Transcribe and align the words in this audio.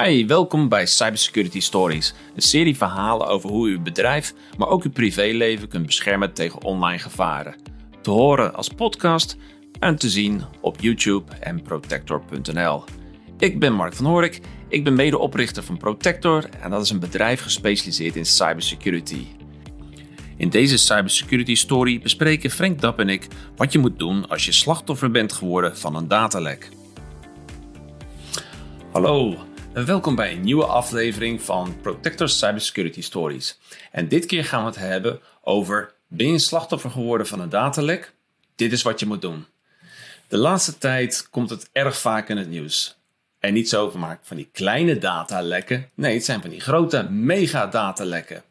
Hi, 0.00 0.26
welkom 0.26 0.68
bij 0.68 0.86
Cybersecurity 0.86 1.60
Stories, 1.60 2.14
een 2.34 2.42
serie 2.42 2.76
verhalen 2.76 3.26
over 3.26 3.50
hoe 3.50 3.68
u 3.68 3.72
uw 3.72 3.82
bedrijf, 3.82 4.34
maar 4.58 4.68
ook 4.68 4.82
uw 4.82 4.90
privéleven 4.90 5.68
kunt 5.68 5.86
beschermen 5.86 6.32
tegen 6.32 6.62
online 6.62 6.98
gevaren. 6.98 7.54
Te 8.02 8.10
horen 8.10 8.54
als 8.54 8.68
podcast 8.68 9.36
en 9.78 9.96
te 9.96 10.10
zien 10.10 10.42
op 10.60 10.80
YouTube 10.80 11.32
en 11.40 11.62
protector.nl. 11.62 12.84
Ik 13.38 13.60
ben 13.60 13.72
Mark 13.72 13.94
van 13.94 14.06
Horik, 14.06 14.40
ik 14.68 14.84
ben 14.84 14.94
medeoprichter 14.94 15.62
van 15.62 15.76
Protector 15.76 16.48
en 16.60 16.70
dat 16.70 16.82
is 16.82 16.90
een 16.90 17.00
bedrijf 17.00 17.42
gespecialiseerd 17.42 18.16
in 18.16 18.26
cybersecurity. 18.26 19.26
In 20.36 20.48
deze 20.48 20.78
cybersecurity 20.78 21.54
story 21.54 22.00
bespreken 22.00 22.50
Frank 22.50 22.80
Dapp 22.80 22.98
en 22.98 23.08
ik 23.08 23.26
wat 23.56 23.72
je 23.72 23.78
moet 23.78 23.98
doen 23.98 24.28
als 24.28 24.44
je 24.44 24.52
slachtoffer 24.52 25.10
bent 25.10 25.32
geworden 25.32 25.78
van 25.78 25.96
een 25.96 26.08
datalek. 26.08 26.68
Hallo, 28.92 29.36
welkom 29.72 30.14
bij 30.14 30.32
een 30.32 30.40
nieuwe 30.40 30.64
aflevering 30.64 31.42
van 31.42 31.76
Protector 31.80 32.28
Cybersecurity 32.28 33.02
Stories. 33.02 33.58
En 33.90 34.08
dit 34.08 34.26
keer 34.26 34.44
gaan 34.44 34.60
we 34.60 34.66
het 34.66 34.78
hebben 34.78 35.20
over: 35.42 35.92
ben 36.06 36.32
je 36.32 36.38
slachtoffer 36.38 36.90
geworden 36.90 37.26
van 37.26 37.40
een 37.40 37.48
datalek? 37.48 38.12
Dit 38.56 38.72
is 38.72 38.82
wat 38.82 39.00
je 39.00 39.06
moet 39.06 39.20
doen. 39.20 39.46
De 40.28 40.36
laatste 40.36 40.78
tijd 40.78 41.28
komt 41.30 41.50
het 41.50 41.68
erg 41.72 41.98
vaak 41.98 42.28
in 42.28 42.36
het 42.36 42.48
nieuws. 42.48 42.96
En 43.38 43.52
niet 43.52 43.68
zo 43.68 43.90
van, 43.90 44.18
van 44.22 44.36
die 44.36 44.48
kleine 44.52 44.98
datalekken. 44.98 45.90
Nee, 45.94 46.14
het 46.14 46.24
zijn 46.24 46.40
van 46.40 46.50
die 46.50 46.60
grote 46.60 47.02
megadatalekken. 47.10 48.42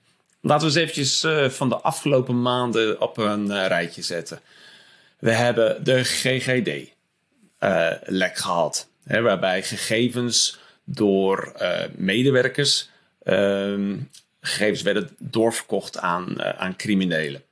Laten 0.41 0.67
we 0.67 0.73
eens 0.73 0.81
eventjes 0.81 1.23
uh, 1.23 1.49
van 1.49 1.69
de 1.69 1.75
afgelopen 1.75 2.41
maanden 2.41 3.01
op 3.01 3.17
een 3.17 3.45
uh, 3.45 3.67
rijtje 3.67 4.01
zetten. 4.01 4.39
We 5.19 5.31
hebben 5.31 5.83
de 5.83 6.03
GGD-lek 6.03 6.91
uh, 8.31 8.41
gehad. 8.41 8.89
Waarbij 9.03 9.63
gegevens 9.63 10.59
door 10.93 11.53
medewerkers 11.95 12.89
ehm, 13.23 13.97
gegevens 14.41 14.81
werden 14.81 15.09
doorverkocht 15.17 15.97
aan, 15.97 16.41
aan 16.43 16.75
criminelen. 16.75 17.43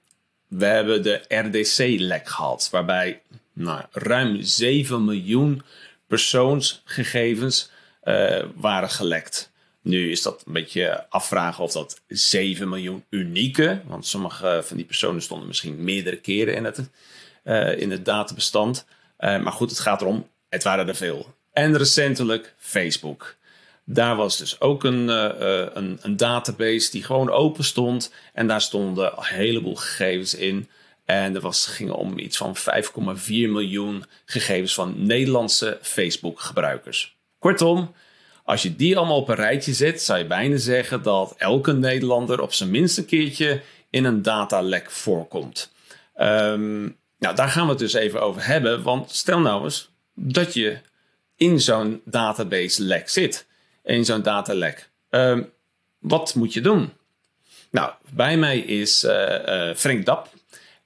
We 0.48 0.66
hebben 0.66 1.04
de 1.04 1.22
RDC-lek 1.28 2.28
gehad, 2.28 2.68
waarbij 2.72 3.22
nou, 3.54 3.82
ruim 3.92 4.42
7 4.42 5.06
miljoen 5.06 5.62
persoonsgegevens 6.08 7.72
uh, 8.04 8.44
waren 8.56 8.90
gelekt. 8.90 9.52
Nu 9.82 10.12
is 10.12 10.22
dat 10.22 10.44
een 10.46 10.54
beetje 10.54 11.06
afvragen 11.10 11.64
of 11.64 11.72
dat 11.72 12.02
7 12.08 12.70
miljoen 12.70 13.04
unieke, 13.10 13.82
want 13.86 14.06
sommige 14.06 14.62
van 14.64 14.78
die 14.78 14.86
personen 14.86 15.22
stonden 15.22 15.48
misschien 15.48 15.84
meerdere 15.84 16.18
keren 16.18 16.56
in 16.56 16.64
het, 16.64 16.90
in 17.80 17.92
het 17.92 18.06
databestand. 18.06 18.86
Maar 19.18 19.52
goed, 19.52 19.70
het 19.70 19.80
gaat 19.80 20.02
erom, 20.02 20.28
het 20.50 20.64
waren 20.64 20.88
er 20.88 20.96
veel. 20.96 21.36
En 21.54 21.78
recentelijk 21.78 22.54
Facebook. 22.58 23.36
Daar 23.92 24.16
was 24.16 24.38
dus 24.38 24.62
ook 24.62 24.84
een, 24.84 25.08
een, 25.78 26.00
een 26.02 26.18
database 26.18 26.92
die 26.92 27.04
gewoon 27.04 27.30
open 27.30 27.64
stond. 27.64 28.14
En 28.34 28.48
daar 28.48 28.62
stonden 28.62 29.12
een 29.18 29.24
heleboel 29.24 29.76
gegevens 29.76 30.36
in 30.36 30.70
en 31.10 31.36
er 31.36 31.42
was, 31.42 31.66
ging 31.66 31.92
om 31.92 32.20
iets 32.20 32.38
van 32.38 32.56
5,4 32.58 33.24
miljoen 33.28 34.04
gegevens 34.26 34.74
van 34.74 35.06
Nederlandse 35.06 35.78
Facebook-gebruikers. 35.82 37.16
Kortom, 37.40 37.94
als 38.44 38.62
je 38.62 38.76
die 38.76 38.98
allemaal 38.98 39.18
op 39.18 39.30
een 39.30 39.36
rijtje 39.36 39.74
zet, 39.74 40.02
zou 40.02 40.20
je 40.20 40.26
bijna 40.26 40.58
zeggen 40.58 41.04
dat 41.04 41.36
elke 41.38 41.74
Nederlander 41.74 42.42
op 42.42 42.54
zijn 42.54 42.70
minst 42.70 42.98
een 42.98 43.06
keertje 43.06 43.62
in 43.90 44.06
een 44.06 44.22
datalek 44.22 44.92
voorkomt. 44.92 45.72
Um, 46.22 46.98
nou, 47.20 47.36
daar 47.36 47.50
gaan 47.50 47.64
we 47.64 47.70
het 47.70 47.80
dus 47.80 47.94
even 47.94 48.22
over 48.22 48.46
hebben. 48.46 48.84
Want 48.84 49.12
stel 49.12 49.40
nou 49.40 49.64
eens 49.64 49.90
dat 50.14 50.54
je 50.54 50.78
in 51.36 51.60
zo'n 51.60 52.02
database 52.06 52.84
lek 52.84 53.10
zit. 53.10 53.48
In 53.90 54.06
zo'n 54.06 54.22
datalek. 54.22 54.90
Um, 55.10 55.52
wat 56.00 56.36
moet 56.36 56.54
je 56.54 56.62
doen? 56.62 56.94
Nou, 57.72 57.92
bij 58.14 58.38
mij 58.38 58.60
is 58.60 59.04
uh, 59.04 59.12
uh, 59.12 59.76
Frank 59.76 60.06
Dap. 60.06 60.30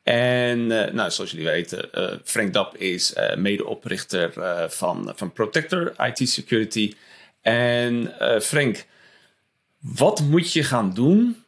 En 0.03 0.59
uh, 0.59 0.91
nou, 0.91 1.11
zoals 1.11 1.31
jullie 1.31 1.45
weten, 1.45 1.89
Frank 2.23 2.53
Dap 2.53 2.77
is 2.77 3.13
medeoprichter 3.35 4.33
van, 4.71 5.13
van 5.15 5.31
Protector 5.31 5.93
IT 5.97 6.29
Security. 6.29 6.93
En 7.41 8.13
Frank, 8.41 8.85
wat 9.79 10.21
moet 10.21 10.53
je 10.53 10.63
gaan 10.63 10.93
doen 10.93 11.43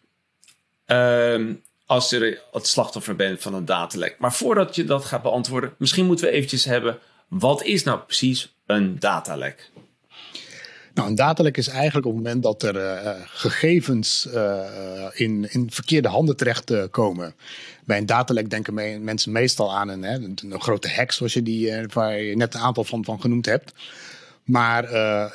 ehm, 0.85 1.53
als 1.85 2.09
je 2.09 2.41
het 2.51 2.67
slachtoffer 2.67 3.15
bent 3.15 3.41
van 3.41 3.53
een 3.53 3.65
datalek? 3.65 4.15
Maar 4.19 4.33
voordat 4.33 4.75
je 4.75 4.83
dat 4.83 5.05
gaat 5.05 5.21
beantwoorden, 5.21 5.75
misschien 5.77 6.05
moeten 6.05 6.25
we 6.25 6.31
eventjes 6.31 6.65
hebben, 6.65 6.99
wat 7.27 7.63
is 7.63 7.83
nou 7.83 7.99
precies 7.99 8.55
een 8.65 8.99
datalek? 8.99 9.71
Nou, 10.95 11.07
een 11.07 11.15
datalek 11.15 11.57
is 11.57 11.67
eigenlijk 11.67 12.05
op 12.05 12.13
het 12.13 12.23
moment 12.23 12.43
dat 12.43 12.63
er 12.63 12.75
uh, 12.75 13.11
gegevens 13.25 14.27
uh, 14.33 14.59
in, 15.13 15.47
in 15.49 15.71
verkeerde 15.71 16.07
handen 16.07 16.37
terechtkomen. 16.37 16.89
komen. 16.89 17.35
Bij 17.85 17.97
een 17.97 18.05
datalek 18.05 18.49
denken 18.49 18.73
me 18.73 18.99
mensen 18.99 19.31
meestal 19.31 19.75
aan 19.75 19.89
een, 19.89 20.03
hè, 20.03 20.15
een, 20.15 20.61
grote 20.61 20.89
hack, 20.89 21.11
zoals 21.11 21.33
je 21.33 21.43
die, 21.43 21.69
uh, 21.69 21.83
waar 21.93 22.21
je 22.21 22.35
net 22.35 22.53
een 22.53 22.59
aantal 22.59 22.83
van, 22.83 23.05
van 23.05 23.21
genoemd 23.21 23.45
hebt. 23.45 23.73
Maar 24.43 24.83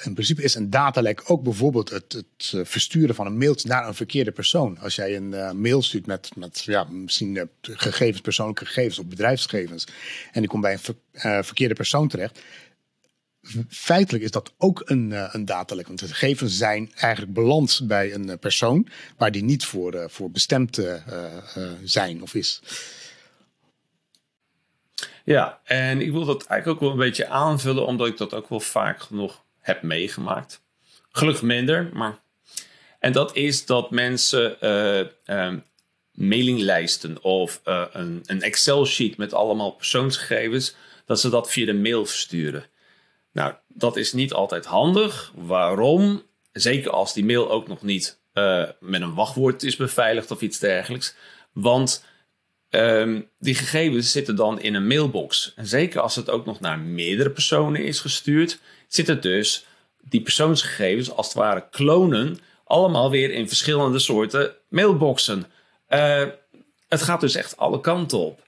in 0.04 0.12
principe 0.12 0.42
is 0.42 0.54
een 0.54 0.70
datalek 0.70 1.22
ook 1.26 1.42
bijvoorbeeld 1.42 1.90
het, 1.90 2.12
het, 2.12 2.68
versturen 2.68 3.14
van 3.14 3.26
een 3.26 3.38
mailtje 3.38 3.68
naar 3.68 3.88
een 3.88 3.94
verkeerde 3.94 4.30
persoon. 4.30 4.78
Als 4.78 4.94
jij 4.94 5.16
een 5.16 5.60
mail 5.60 5.82
stuurt 5.82 6.06
met, 6.06 6.30
met 6.36 6.62
ja, 6.62 6.84
misschien 6.84 7.48
gegevens, 7.60 8.20
persoonlijke 8.20 8.66
gegevens 8.66 8.98
of 8.98 9.06
bedrijfsgegevens. 9.06 9.86
En 10.32 10.40
die 10.40 10.48
komt 10.48 10.62
bij 10.62 10.72
een 10.72 10.78
ver, 10.78 11.44
verkeerde 11.44 11.74
persoon 11.74 12.08
terecht 12.08 12.40
feitelijk 13.68 14.24
is 14.24 14.30
dat 14.30 14.52
ook 14.58 14.82
een, 14.84 15.10
uh, 15.10 15.28
een 15.32 15.44
datalek. 15.44 15.86
Want 15.86 15.98
de 15.98 16.06
gegevens 16.06 16.56
zijn 16.56 16.92
eigenlijk 16.94 17.32
beland 17.34 17.80
bij 17.84 18.14
een 18.14 18.28
uh, 18.28 18.34
persoon 18.40 18.88
waar 19.16 19.30
die 19.30 19.44
niet 19.44 19.64
voor, 19.64 19.94
uh, 19.94 20.04
voor 20.08 20.30
bestemd 20.30 20.80
zijn 21.84 22.22
of 22.22 22.34
is. 22.34 22.60
Ja, 25.24 25.60
en 25.64 26.00
ik 26.00 26.10
wil 26.10 26.24
dat 26.24 26.46
eigenlijk 26.46 26.66
ook 26.66 26.88
wel 26.88 26.90
een 26.90 27.08
beetje 27.08 27.28
aanvullen, 27.28 27.86
omdat 27.86 28.06
ik 28.06 28.16
dat 28.16 28.34
ook 28.34 28.48
wel 28.48 28.60
vaak 28.60 29.02
genoeg 29.02 29.44
heb 29.60 29.82
meegemaakt. 29.82 30.62
Gelukkig 31.10 31.42
minder, 31.42 31.90
maar. 31.92 32.18
En 32.98 33.12
dat 33.12 33.36
is 33.36 33.66
dat 33.66 33.90
mensen 33.90 34.66
um, 35.26 35.64
mailinglijsten 36.12 37.22
of 37.22 37.60
een, 37.64 38.20
een 38.24 38.42
Excel-sheet 38.42 39.16
met 39.16 39.34
allemaal 39.34 39.70
persoonsgegevens, 39.70 40.74
dat 41.04 41.20
ze 41.20 41.30
dat 41.30 41.50
via 41.50 41.66
de 41.66 41.74
mail 41.74 42.06
versturen. 42.06 42.64
Nou, 43.32 43.54
dat 43.68 43.96
is 43.96 44.12
niet 44.12 44.32
altijd 44.32 44.64
handig. 44.64 45.32
Waarom? 45.34 46.22
Zeker 46.52 46.90
als 46.90 47.14
die 47.14 47.24
mail 47.24 47.50
ook 47.50 47.68
nog 47.68 47.82
niet 47.82 48.20
uh, 48.34 48.64
met 48.80 49.00
een 49.00 49.14
wachtwoord 49.14 49.62
is 49.62 49.76
beveiligd 49.76 50.30
of 50.30 50.40
iets 50.40 50.58
dergelijks. 50.58 51.14
Want 51.52 52.04
um, 52.70 53.28
die 53.38 53.54
gegevens 53.54 54.12
zitten 54.12 54.36
dan 54.36 54.60
in 54.60 54.74
een 54.74 54.86
mailbox. 54.86 55.52
En 55.56 55.66
zeker 55.66 56.00
als 56.00 56.16
het 56.16 56.30
ook 56.30 56.46
nog 56.46 56.60
naar 56.60 56.78
meerdere 56.78 57.30
personen 57.30 57.84
is 57.84 58.00
gestuurd, 58.00 58.60
zitten 58.88 59.20
dus 59.20 59.66
die 60.02 60.22
persoonsgegevens 60.22 61.10
als 61.10 61.26
het 61.26 61.36
ware 61.36 61.68
klonen 61.70 62.38
allemaal 62.64 63.10
weer 63.10 63.30
in 63.30 63.48
verschillende 63.48 63.98
soorten 63.98 64.54
mailboxen. 64.68 65.46
Uh, 65.88 66.26
het 66.88 67.02
gaat 67.02 67.20
dus 67.20 67.34
echt 67.34 67.56
alle 67.56 67.80
kanten 67.80 68.18
op. 68.18 68.42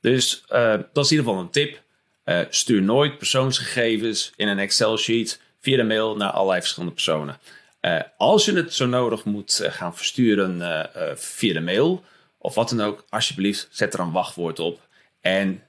Dus 0.00 0.44
uh, 0.52 0.76
dat 0.92 1.04
is 1.04 1.10
in 1.10 1.16
ieder 1.16 1.30
geval 1.30 1.40
een 1.40 1.50
tip. 1.50 1.82
Uh, 2.24 2.40
stuur 2.48 2.82
nooit 2.82 3.18
persoonsgegevens 3.18 4.32
in 4.36 4.48
een 4.48 4.58
Excel-sheet 4.58 5.40
via 5.60 5.76
de 5.76 5.82
mail 5.82 6.16
naar 6.16 6.30
allerlei 6.30 6.60
verschillende 6.60 6.94
personen. 6.94 7.38
Uh, 7.80 8.00
als 8.16 8.44
je 8.44 8.52
het 8.52 8.74
zo 8.74 8.86
nodig 8.86 9.24
moet 9.24 9.60
uh, 9.62 9.72
gaan 9.72 9.96
versturen 9.96 10.58
via 11.16 11.52
de 11.52 11.60
mail 11.60 12.04
of 12.38 12.54
wat 12.54 12.68
dan 12.68 12.80
ook, 12.80 13.04
alsjeblieft 13.08 13.68
zet 13.70 13.94
er 13.94 14.00
een 14.00 14.12
wachtwoord 14.12 14.58
op. 14.58 14.80
En 15.20 15.62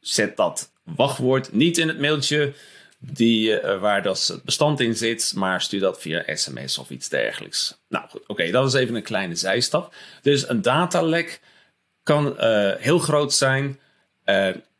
zet 0.00 0.36
dat 0.36 0.72
wachtwoord 0.82 1.52
niet 1.52 1.78
in 1.78 1.88
het 1.88 1.98
mailtje 1.98 2.52
die, 2.98 3.60
waar 3.60 4.02
dat 4.02 4.40
bestand 4.44 4.80
in 4.80 4.96
zit, 4.96 5.32
maar 5.36 5.60
stuur 5.60 5.80
dat 5.80 6.00
via 6.00 6.22
sms 6.26 6.78
of 6.78 6.90
iets 6.90 7.08
dergelijks. 7.08 7.78
Nou 7.88 8.08
goed, 8.08 8.26
oké, 8.26 8.50
dat 8.50 8.66
is 8.66 8.80
even 8.80 8.94
een 8.94 9.02
kleine 9.02 9.34
zijstap. 9.34 9.94
Dus 10.22 10.48
een 10.48 10.62
datalek 10.62 11.40
kan 12.02 12.34
heel 12.78 12.98
groot 12.98 13.32
zijn 13.32 13.80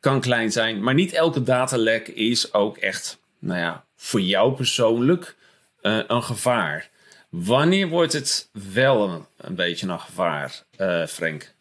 kan 0.01 0.21
klein 0.21 0.53
zijn. 0.53 0.83
Maar 0.83 0.95
niet 0.95 1.13
elke 1.13 1.43
datalek 1.43 2.09
is 2.09 2.53
ook 2.53 2.77
echt, 2.77 3.19
nou 3.39 3.59
ja, 3.59 3.85
voor 3.97 4.21
jou 4.21 4.55
persoonlijk 4.55 5.37
uh, 5.83 6.01
een 6.07 6.23
gevaar. 6.23 6.91
Wanneer 7.29 7.89
wordt 7.89 8.13
het 8.13 8.49
wel 8.73 9.27
een, 9.37 9.55
beetje 9.55 9.89
een 9.89 10.01
gevaar, 10.01 10.63
uh, 10.79 11.07
Frank? 11.07 11.55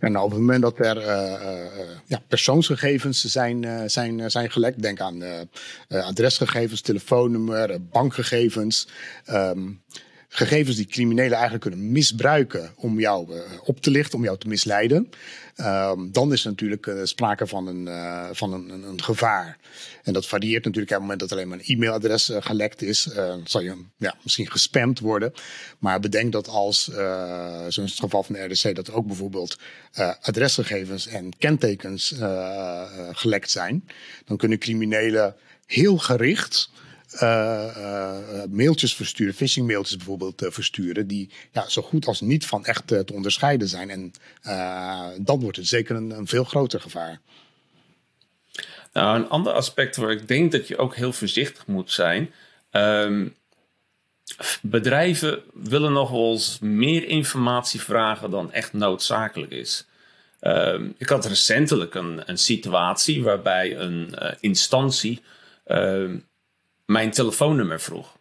Ja, 0.00 0.08
nou, 0.08 0.24
op 0.24 0.30
het 0.30 0.40
moment 0.40 0.62
dat 0.62 0.78
er 0.78 0.96
uh, 0.96 1.96
ja, 2.06 2.22
persoonsgegevens 2.28 3.24
zijn, 3.24 3.90
zijn, 3.90 4.30
zijn 4.30 4.50
gelekt, 4.50 4.82
denk 4.82 5.00
aan 5.00 5.22
adresgegevens, 5.88 6.80
telefoonnummer, 6.80 7.88
bankgegevens. 7.88 8.88
Um, 9.30 9.82
gegevens 10.34 10.76
die 10.76 10.86
criminelen 10.86 11.32
eigenlijk 11.32 11.60
kunnen 11.60 11.92
misbruiken 11.92 12.72
om 12.76 13.00
jou 13.00 13.40
op 13.64 13.80
te 13.80 13.90
lichten, 13.90 14.18
om 14.18 14.24
jou 14.24 14.38
te 14.38 14.48
misleiden. 14.48 15.10
Ehm, 15.56 16.10
dan 16.10 16.32
is 16.32 16.44
er 16.44 16.50
natuurlijk 16.50 16.92
sprake 17.02 17.46
van, 17.46 17.66
een, 17.66 17.88
van 18.34 18.52
een, 18.52 18.70
een, 18.70 19.02
gevaar. 19.02 19.58
En 20.02 20.12
dat 20.12 20.26
varieert 20.26 20.64
natuurlijk 20.64 20.92
op 20.92 20.96
het 20.96 21.02
moment 21.02 21.20
dat 21.20 21.32
alleen 21.32 21.48
maar 21.48 21.58
een 21.58 21.76
e-mailadres 21.76 22.30
gelekt 22.38 22.82
is. 22.82 23.08
zal 23.44 23.60
je 23.60 23.84
ja, 23.96 24.14
misschien 24.22 24.50
gespamd 24.50 25.00
worden. 25.00 25.32
Maar 25.78 26.00
bedenk 26.00 26.32
dat 26.32 26.48
als, 26.48 26.84
zoals 27.68 27.76
het 27.76 28.00
geval 28.00 28.22
van 28.22 28.34
de 28.34 28.44
RDC, 28.44 28.74
dat 28.74 28.92
ook 28.92 29.06
bijvoorbeeld 29.06 29.58
adresgegevens 30.20 31.06
en 31.06 31.38
kentekens 31.38 32.14
gelekt 33.12 33.50
zijn. 33.50 33.84
Dan 34.24 34.36
kunnen 34.36 34.58
criminelen 34.58 35.36
heel 35.66 35.98
gericht 35.98 36.70
uh, 36.72 36.80
uh, 36.80 36.83
mailtjes 38.50 38.94
versturen, 38.94 39.34
phishing 39.34 39.66
mailtjes 39.66 39.96
bijvoorbeeld 39.96 40.42
versturen, 40.48 41.06
die 41.06 41.30
ja, 41.52 41.68
zo 41.68 41.82
goed 41.82 42.06
als 42.06 42.20
niet 42.20 42.46
van 42.46 42.64
echt 42.64 42.86
te 42.86 43.12
onderscheiden 43.12 43.68
zijn. 43.68 43.90
En 43.90 44.12
dan 45.24 45.40
wordt 45.40 45.56
het 45.56 45.66
zeker 45.66 45.96
een, 45.96 46.10
een, 46.10 46.26
veel 46.26 46.44
groter 46.44 46.80
gevaar. 46.80 47.20
Nou, 48.92 49.18
een 49.18 49.28
ander 49.28 49.52
aspect 49.52 49.96
waar 49.96 50.10
ik 50.10 50.28
denk 50.28 50.52
dat 50.52 50.68
je 50.68 50.76
ook 50.76 50.96
heel 50.96 51.12
voorzichtig 51.12 51.66
moet 51.66 51.90
zijn. 51.90 52.32
Um, 52.70 53.34
bedrijven 54.62 55.42
willen 55.52 55.92
nog 55.92 56.10
wel 56.10 56.30
eens 56.30 56.58
meer 56.58 57.04
informatie 57.08 57.80
vragen 57.80 58.30
dan 58.30 58.52
echt 58.52 58.72
noodzakelijk 58.72 59.52
is. 59.52 59.86
Uh, 60.40 60.80
ik 60.98 61.08
had 61.08 61.26
recentelijk 61.26 61.94
een, 61.94 62.22
een 62.26 62.38
situatie 62.38 63.22
waarbij 63.22 63.76
een 63.76 64.14
instantie 64.40 65.22
uh, 65.66 66.10
mijn 66.86 67.10
telefoonnummer 67.10 67.80
vroeg. 67.80 68.16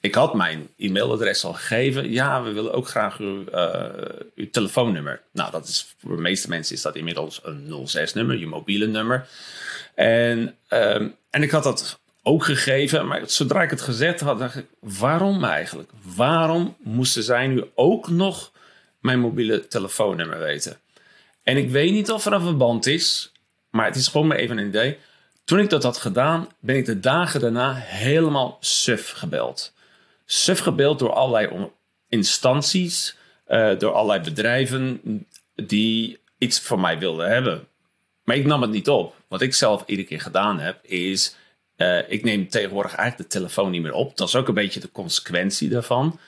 Ik 0.00 0.14
had 0.14 0.34
mijn 0.34 0.68
e-mailadres 0.76 1.44
al 1.44 1.52
gegeven. 1.52 2.10
Ja, 2.10 2.42
we 2.42 2.52
willen 2.52 2.72
ook 2.72 2.88
graag 2.88 3.18
uw, 3.18 3.44
uh, 3.54 3.84
uw 4.34 4.50
telefoonnummer. 4.50 5.22
Nou, 5.32 5.50
dat 5.50 5.68
is 5.68 5.94
voor 5.98 6.16
de 6.16 6.22
meeste 6.22 6.48
mensen 6.48 6.74
is 6.74 6.82
dat 6.82 6.96
inmiddels 6.96 7.40
een 7.42 7.86
06-nummer, 7.86 8.38
je 8.38 8.46
mobiele 8.46 8.86
nummer. 8.86 9.28
En, 9.94 10.56
um, 10.68 11.14
en 11.30 11.42
ik 11.42 11.50
had 11.50 11.62
dat 11.62 12.00
ook 12.22 12.44
gegeven, 12.44 13.06
maar 13.06 13.22
zodra 13.26 13.62
ik 13.62 13.70
het 13.70 13.80
gezet 13.80 14.20
had, 14.20 14.38
dacht 14.38 14.56
ik: 14.56 14.66
waarom 14.80 15.44
eigenlijk? 15.44 15.90
Waarom 16.16 16.76
moesten 16.78 17.22
zij 17.22 17.46
nu 17.46 17.64
ook 17.74 18.08
nog 18.08 18.52
mijn 19.00 19.20
mobiele 19.20 19.68
telefoonnummer 19.68 20.38
weten? 20.38 20.78
En 21.42 21.56
ik 21.56 21.70
weet 21.70 21.92
niet 21.92 22.10
of 22.10 22.26
er 22.26 22.32
een 22.32 22.40
verband 22.40 22.86
is, 22.86 23.32
maar 23.70 23.86
het 23.86 23.96
is 23.96 24.08
gewoon 24.08 24.26
maar 24.26 24.36
even 24.36 24.58
een 24.58 24.66
idee. 24.66 24.98
Toen 25.48 25.58
ik 25.58 25.70
dat 25.70 25.82
had 25.82 25.96
gedaan, 25.96 26.48
ben 26.60 26.76
ik 26.76 26.84
de 26.84 27.00
dagen 27.00 27.40
daarna 27.40 27.74
helemaal 27.74 28.56
suf 28.60 29.10
gebeld. 29.10 29.74
Suf 30.24 30.58
gebeld 30.58 30.98
door 30.98 31.12
allerlei 31.12 31.70
instanties, 32.08 33.16
uh, 33.48 33.78
door 33.78 33.92
allerlei 33.92 34.20
bedrijven 34.20 35.00
die 35.54 36.18
iets 36.38 36.60
van 36.60 36.80
mij 36.80 36.98
wilden 36.98 37.28
hebben. 37.28 37.68
Maar 38.24 38.36
ik 38.36 38.46
nam 38.46 38.62
het 38.62 38.70
niet 38.70 38.88
op. 38.88 39.14
Wat 39.28 39.40
ik 39.40 39.54
zelf 39.54 39.82
iedere 39.86 40.08
keer 40.08 40.20
gedaan 40.20 40.58
heb, 40.58 40.84
is 40.84 41.36
uh, 41.76 42.10
ik 42.10 42.24
neem 42.24 42.48
tegenwoordig 42.48 42.94
eigenlijk 42.94 43.30
de 43.30 43.38
telefoon 43.38 43.70
niet 43.70 43.82
meer 43.82 43.92
op. 43.92 44.16
Dat 44.16 44.28
is 44.28 44.36
ook 44.36 44.48
een 44.48 44.54
beetje 44.54 44.80
de 44.80 44.92
consequentie 44.92 45.68
daarvan. 45.68 46.18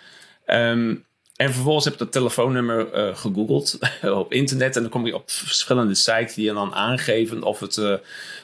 Um, 0.46 1.05
en 1.41 1.53
vervolgens 1.53 1.85
heb 1.85 1.93
ik 1.93 2.01
dat 2.01 2.13
telefoonnummer 2.13 3.09
uh, 3.09 3.17
gegoogeld 3.17 3.79
op 4.23 4.33
internet. 4.33 4.77
En 4.77 4.83
dan 4.83 4.91
kom 4.91 5.07
je 5.07 5.15
op 5.15 5.31
verschillende 5.31 5.95
sites 5.95 6.35
die 6.35 6.45
je 6.45 6.53
dan 6.53 6.75
aangeven 6.75 7.43
of 7.43 7.61
het, 7.61 7.77
uh, 7.77 7.95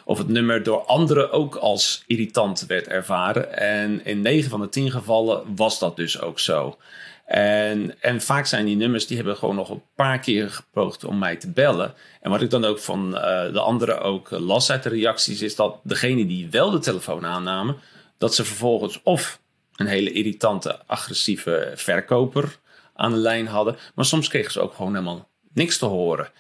of 0.04 0.18
het 0.18 0.28
nummer 0.28 0.62
door 0.62 0.80
anderen 0.80 1.32
ook 1.32 1.54
als 1.54 2.02
irritant 2.06 2.64
werd 2.66 2.86
ervaren. 2.86 3.58
En 3.58 4.04
in 4.04 4.20
9 4.20 4.50
van 4.50 4.60
de 4.60 4.68
10 4.68 4.90
gevallen 4.90 5.54
was 5.56 5.78
dat 5.78 5.96
dus 5.96 6.20
ook 6.20 6.38
zo. 6.38 6.76
En, 7.24 7.94
en 8.00 8.20
vaak 8.20 8.46
zijn 8.46 8.64
die 8.64 8.76
nummers, 8.76 9.06
die 9.06 9.16
hebben 9.16 9.36
gewoon 9.36 9.54
nog 9.54 9.70
een 9.70 9.82
paar 9.94 10.18
keer 10.18 10.50
gepoogd 10.50 11.04
om 11.04 11.18
mij 11.18 11.36
te 11.36 11.50
bellen. 11.50 11.94
En 12.20 12.30
wat 12.30 12.42
ik 12.42 12.50
dan 12.50 12.64
ook 12.64 12.78
van 12.78 13.14
uh, 13.14 13.20
de 13.52 13.60
anderen 13.60 14.00
ook 14.00 14.30
las 14.30 14.70
uit 14.70 14.82
de 14.82 14.88
reacties, 14.88 15.42
is 15.42 15.54
dat 15.56 15.78
degene 15.82 16.26
die 16.26 16.50
wel 16.50 16.70
de 16.70 16.78
telefoon 16.78 17.26
aannamen, 17.26 17.76
dat 18.18 18.34
ze 18.34 18.44
vervolgens 18.44 19.00
of 19.02 19.40
een 19.74 19.86
hele 19.86 20.12
irritante, 20.12 20.86
agressieve 20.86 21.72
verkoper 21.74 22.58
aan 22.96 23.12
de 23.12 23.18
lijn 23.18 23.46
hadden. 23.46 23.76
Maar 23.94 24.04
soms 24.04 24.28
kregen 24.28 24.52
ze 24.52 24.60
ook 24.60 24.74
gewoon 24.74 24.92
helemaal 24.92 25.28
niks 25.52 25.78
te 25.78 25.86
horen. 25.86 26.30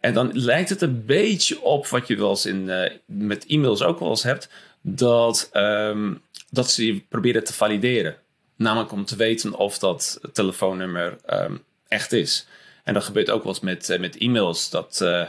En 0.00 0.14
dan 0.14 0.30
lijkt 0.32 0.68
het 0.68 0.82
een 0.82 1.04
beetje 1.04 1.62
op 1.62 1.86
wat 1.86 2.06
je 2.08 2.16
wel 2.16 2.30
eens 2.30 2.46
in, 2.46 2.68
uh, 2.68 2.90
met 3.06 3.46
e-mails 3.46 3.82
ook 3.82 3.98
wel 3.98 4.08
eens 4.08 4.22
hebt. 4.22 4.48
Dat, 4.80 5.50
um, 5.52 6.22
dat 6.50 6.70
ze 6.70 6.86
je 6.86 7.00
proberen 7.00 7.44
te 7.44 7.52
valideren. 7.52 8.16
Namelijk 8.56 8.92
om 8.92 9.04
te 9.04 9.16
weten 9.16 9.54
of 9.54 9.78
dat 9.78 10.20
telefoonnummer 10.32 11.16
um, 11.30 11.64
echt 11.88 12.12
is. 12.12 12.46
En 12.84 12.94
dat 12.94 13.04
gebeurt 13.04 13.30
ook 13.30 13.42
wel 13.42 13.52
eens 13.52 13.62
met, 13.62 13.88
uh, 13.88 13.98
met 13.98 14.16
e-mails. 14.16 14.70
Dat 14.70 15.00
uh, 15.02 15.26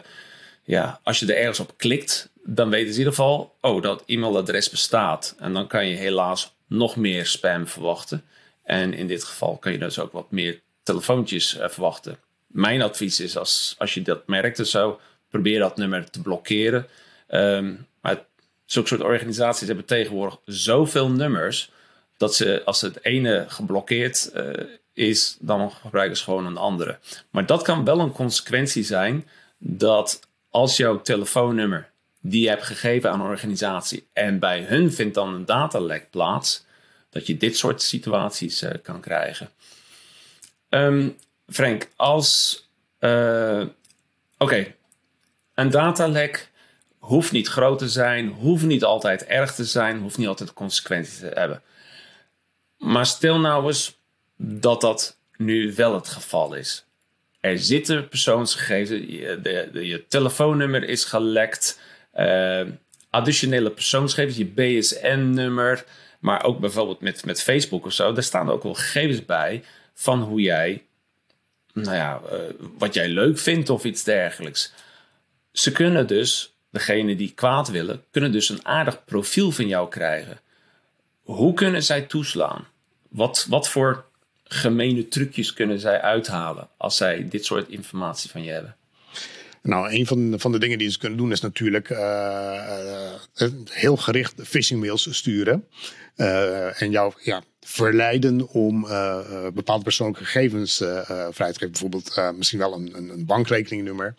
ja, 0.63 0.99
als 1.03 1.19
je 1.19 1.25
er 1.25 1.39
ergens 1.39 1.59
op 1.59 1.73
klikt, 1.77 2.29
dan 2.43 2.69
weten 2.69 2.87
ze 2.87 2.93
in 2.93 2.97
ieder 2.97 3.13
geval, 3.13 3.55
oh, 3.61 3.81
dat 3.81 4.03
e-mailadres 4.05 4.69
bestaat. 4.69 5.35
En 5.39 5.53
dan 5.53 5.67
kan 5.67 5.87
je 5.87 5.95
helaas 5.95 6.55
nog 6.67 6.95
meer 6.95 7.25
spam 7.25 7.67
verwachten. 7.67 8.23
En 8.63 8.93
in 8.93 9.07
dit 9.07 9.23
geval 9.23 9.57
kan 9.57 9.71
je 9.71 9.77
dus 9.77 9.99
ook 9.99 10.11
wat 10.11 10.31
meer 10.31 10.61
telefoontjes 10.87 11.57
uh, 11.57 11.67
verwachten. 11.69 12.19
Mijn 12.47 12.81
advies 12.81 13.19
is 13.19 13.37
als, 13.37 13.75
als 13.77 13.93
je 13.93 14.01
dat 14.01 14.27
merkt 14.27 14.59
of 14.59 14.67
zo, 14.67 14.99
probeer 15.29 15.59
dat 15.59 15.77
nummer 15.77 16.09
te 16.09 16.21
blokkeren. 16.21 16.87
Um, 17.29 17.87
maar 18.01 18.25
zulke 18.65 18.87
soort 18.87 19.01
organisaties 19.01 19.67
hebben 19.67 19.85
tegenwoordig 19.85 20.37
zoveel 20.45 21.09
nummers 21.09 21.71
dat 22.17 22.35
ze 22.35 22.61
als 22.65 22.81
het 22.81 23.03
ene 23.05 23.45
geblokkeerd 23.47 24.31
uh, 24.35 24.53
is, 24.93 25.37
dan 25.39 25.71
gebruiken 25.71 26.17
ze 26.17 26.23
gewoon 26.23 26.45
een 26.45 26.57
andere. 26.57 26.99
Maar 27.29 27.45
dat 27.45 27.61
kan 27.61 27.83
wel 27.83 27.99
een 27.99 28.11
consequentie 28.11 28.83
zijn 28.83 29.27
dat 29.57 30.19
als 30.49 30.77
jouw 30.77 31.01
telefoonnummer 31.01 31.89
die 32.21 32.41
je 32.41 32.49
hebt 32.49 32.63
gegeven 32.63 33.11
aan 33.11 33.19
een 33.19 33.27
organisatie 33.27 34.07
en 34.13 34.39
bij 34.39 34.61
hun 34.61 34.91
vindt 34.91 35.15
dan 35.15 35.33
een 35.33 35.45
datalek 35.45 36.09
plaats, 36.09 36.65
dat 37.09 37.27
je 37.27 37.37
dit 37.37 37.57
soort 37.57 37.81
situaties 37.81 38.63
uh, 38.63 38.71
kan 38.83 39.01
krijgen. 39.01 39.49
Um, 40.69 41.17
Frank, 41.47 41.89
als. 41.95 42.61
Uh, 42.99 43.63
Oké, 44.37 44.75
een 45.53 45.69
datalek 45.69 46.51
hoeft 46.99 47.31
niet 47.31 47.47
groot 47.47 47.79
te 47.79 47.89
zijn, 47.89 48.27
hoeft 48.27 48.65
niet 48.65 48.83
altijd 48.83 49.25
erg 49.25 49.55
te 49.55 49.65
zijn, 49.65 49.99
hoeft 49.99 50.17
niet 50.17 50.27
altijd 50.27 50.53
consequenties 50.53 51.19
te 51.19 51.31
hebben. 51.33 51.61
Maar 52.77 53.05
stel 53.05 53.39
nou 53.39 53.67
eens 53.67 53.99
dat 54.37 54.81
dat 54.81 55.17
nu 55.37 55.73
wel 55.75 55.93
het 55.93 56.07
geval 56.07 56.53
is. 56.53 56.85
Er 57.39 57.59
zitten 57.59 58.07
persoonsgegevens, 58.07 58.89
je, 59.07 59.69
je 59.73 60.07
telefoonnummer 60.07 60.83
is 60.83 61.03
gelekt, 61.03 61.79
uh, 62.15 62.61
additionele 63.09 63.71
persoonsgegevens, 63.71 64.37
je 64.37 64.45
BSN-nummer, 64.45 65.85
maar 66.19 66.43
ook 66.43 66.59
bijvoorbeeld 66.59 67.01
met, 67.01 67.25
met 67.25 67.43
Facebook 67.43 67.85
of 67.85 67.93
zo, 67.93 68.13
daar 68.13 68.23
staan 68.23 68.49
ook 68.49 68.63
wel 68.63 68.73
gegevens 68.73 69.25
bij 69.25 69.63
van 69.99 70.21
hoe 70.21 70.41
jij, 70.41 70.83
nou 71.73 71.95
ja, 71.95 72.21
uh, 72.31 72.39
wat 72.77 72.93
jij 72.93 73.09
leuk 73.09 73.37
vindt 73.37 73.69
of 73.69 73.83
iets 73.83 74.03
dergelijks. 74.03 74.73
Ze 75.51 75.71
kunnen 75.71 76.07
dus, 76.07 76.55
degene 76.69 77.15
die 77.15 77.31
kwaad 77.33 77.69
willen, 77.69 78.03
kunnen 78.11 78.31
dus 78.31 78.49
een 78.49 78.65
aardig 78.65 79.05
profiel 79.05 79.51
van 79.51 79.67
jou 79.67 79.89
krijgen. 79.89 80.39
Hoe 81.21 81.53
kunnen 81.53 81.83
zij 81.83 82.01
toeslaan? 82.01 82.67
Wat, 83.09 83.45
wat 83.49 83.69
voor 83.69 84.05
gemene 84.43 85.07
trucjes 85.07 85.53
kunnen 85.53 85.79
zij 85.79 86.01
uithalen 86.01 86.69
als 86.77 86.97
zij 86.97 87.27
dit 87.29 87.45
soort 87.45 87.69
informatie 87.69 88.29
van 88.29 88.43
je 88.43 88.51
hebben? 88.51 88.75
Nou, 89.61 89.91
een 89.91 90.05
van, 90.05 90.33
van 90.37 90.51
de 90.51 90.59
dingen 90.59 90.77
die 90.77 90.91
ze 90.91 90.97
kunnen 90.97 91.17
doen 91.17 91.31
is 91.31 91.41
natuurlijk 91.41 91.89
uh, 91.89 91.97
uh, 93.37 93.47
heel 93.69 93.97
gericht 93.97 94.33
phishing 94.43 94.79
mails 94.79 95.17
sturen. 95.17 95.67
En 96.15 96.91
jou 96.91 97.13
ja, 97.21 97.43
verleiden 97.69 98.47
om 98.47 98.85
uh, 98.85 99.19
bepaalde 99.53 99.83
persoonlijke 99.83 100.23
gegevens 100.25 100.81
uh, 100.81 101.27
vrij 101.31 101.51
te 101.51 101.59
geven. 101.59 101.71
Bijvoorbeeld 101.71 102.21
misschien 102.35 102.59
wel 102.59 102.73
een, 102.73 102.93
een 102.95 103.25
bankrekeningnummer. 103.25 104.15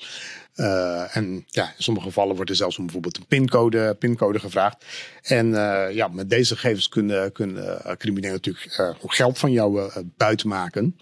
en 1.12 1.45
ja, 1.47 1.64
in 1.64 1.83
sommige 1.83 2.07
gevallen 2.07 2.37
wordt 2.37 2.50
er 2.50 2.57
zelfs 2.57 2.78
om 2.78 2.85
bijvoorbeeld 2.85 3.17
een 3.17 3.26
pincode, 3.26 3.97
pincode 3.99 4.38
gevraagd. 4.38 4.85
En 5.23 5.50
ja, 5.93 6.09
met 6.09 6.31
deze 6.31 6.55
gegevens 6.55 6.88
kunnen, 6.88 7.33
kunnen 7.33 7.97
criminelen 7.99 8.35
natuurlijk 8.35 8.97
geld 9.07 9.38
van 9.38 9.52
jou 9.52 9.90
buiten 10.17 10.49
maken. 10.49 10.99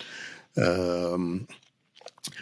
Ehm, 0.55 1.39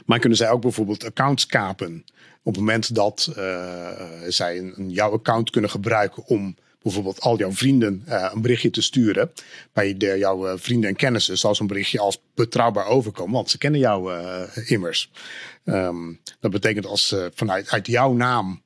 maar 0.06 0.18
kunnen 0.18 0.38
zij 0.38 0.50
ook 0.50 0.62
bijvoorbeeld 0.62 1.04
accounts 1.04 1.46
kapen. 1.46 2.04
Op 2.42 2.52
het 2.52 2.56
moment 2.56 2.94
dat 2.94 3.32
zij 4.28 4.58
een, 4.58 4.90
jouw 4.90 5.12
account 5.12 5.50
kunnen 5.50 5.70
gebruiken 5.70 6.26
om 6.26 6.56
bijvoorbeeld 6.84 7.20
al 7.20 7.38
jouw 7.38 7.52
vrienden 7.52 8.04
uh, 8.08 8.30
een 8.34 8.42
berichtje 8.42 8.70
te 8.70 8.82
sturen. 8.82 9.32
Bij 9.72 9.96
de, 9.96 10.18
jouw 10.18 10.48
uh, 10.48 10.52
vrienden 10.56 10.90
en 10.90 10.96
kennissen 10.96 11.38
zal 11.38 11.54
zo'n 11.54 11.66
berichtje 11.66 12.00
als 12.00 12.22
betrouwbaar 12.34 12.86
overkomen, 12.86 13.34
want 13.34 13.50
ze 13.50 13.58
kennen 13.58 13.80
jou 13.80 14.12
uh, 14.12 14.42
immers. 14.70 15.10
Um, 15.64 16.20
dat 16.40 16.50
betekent 16.50 16.86
als 16.86 17.08
ze 17.08 17.30
vanuit 17.34 17.70
uit 17.70 17.86
jouw 17.86 18.12
naam 18.12 18.62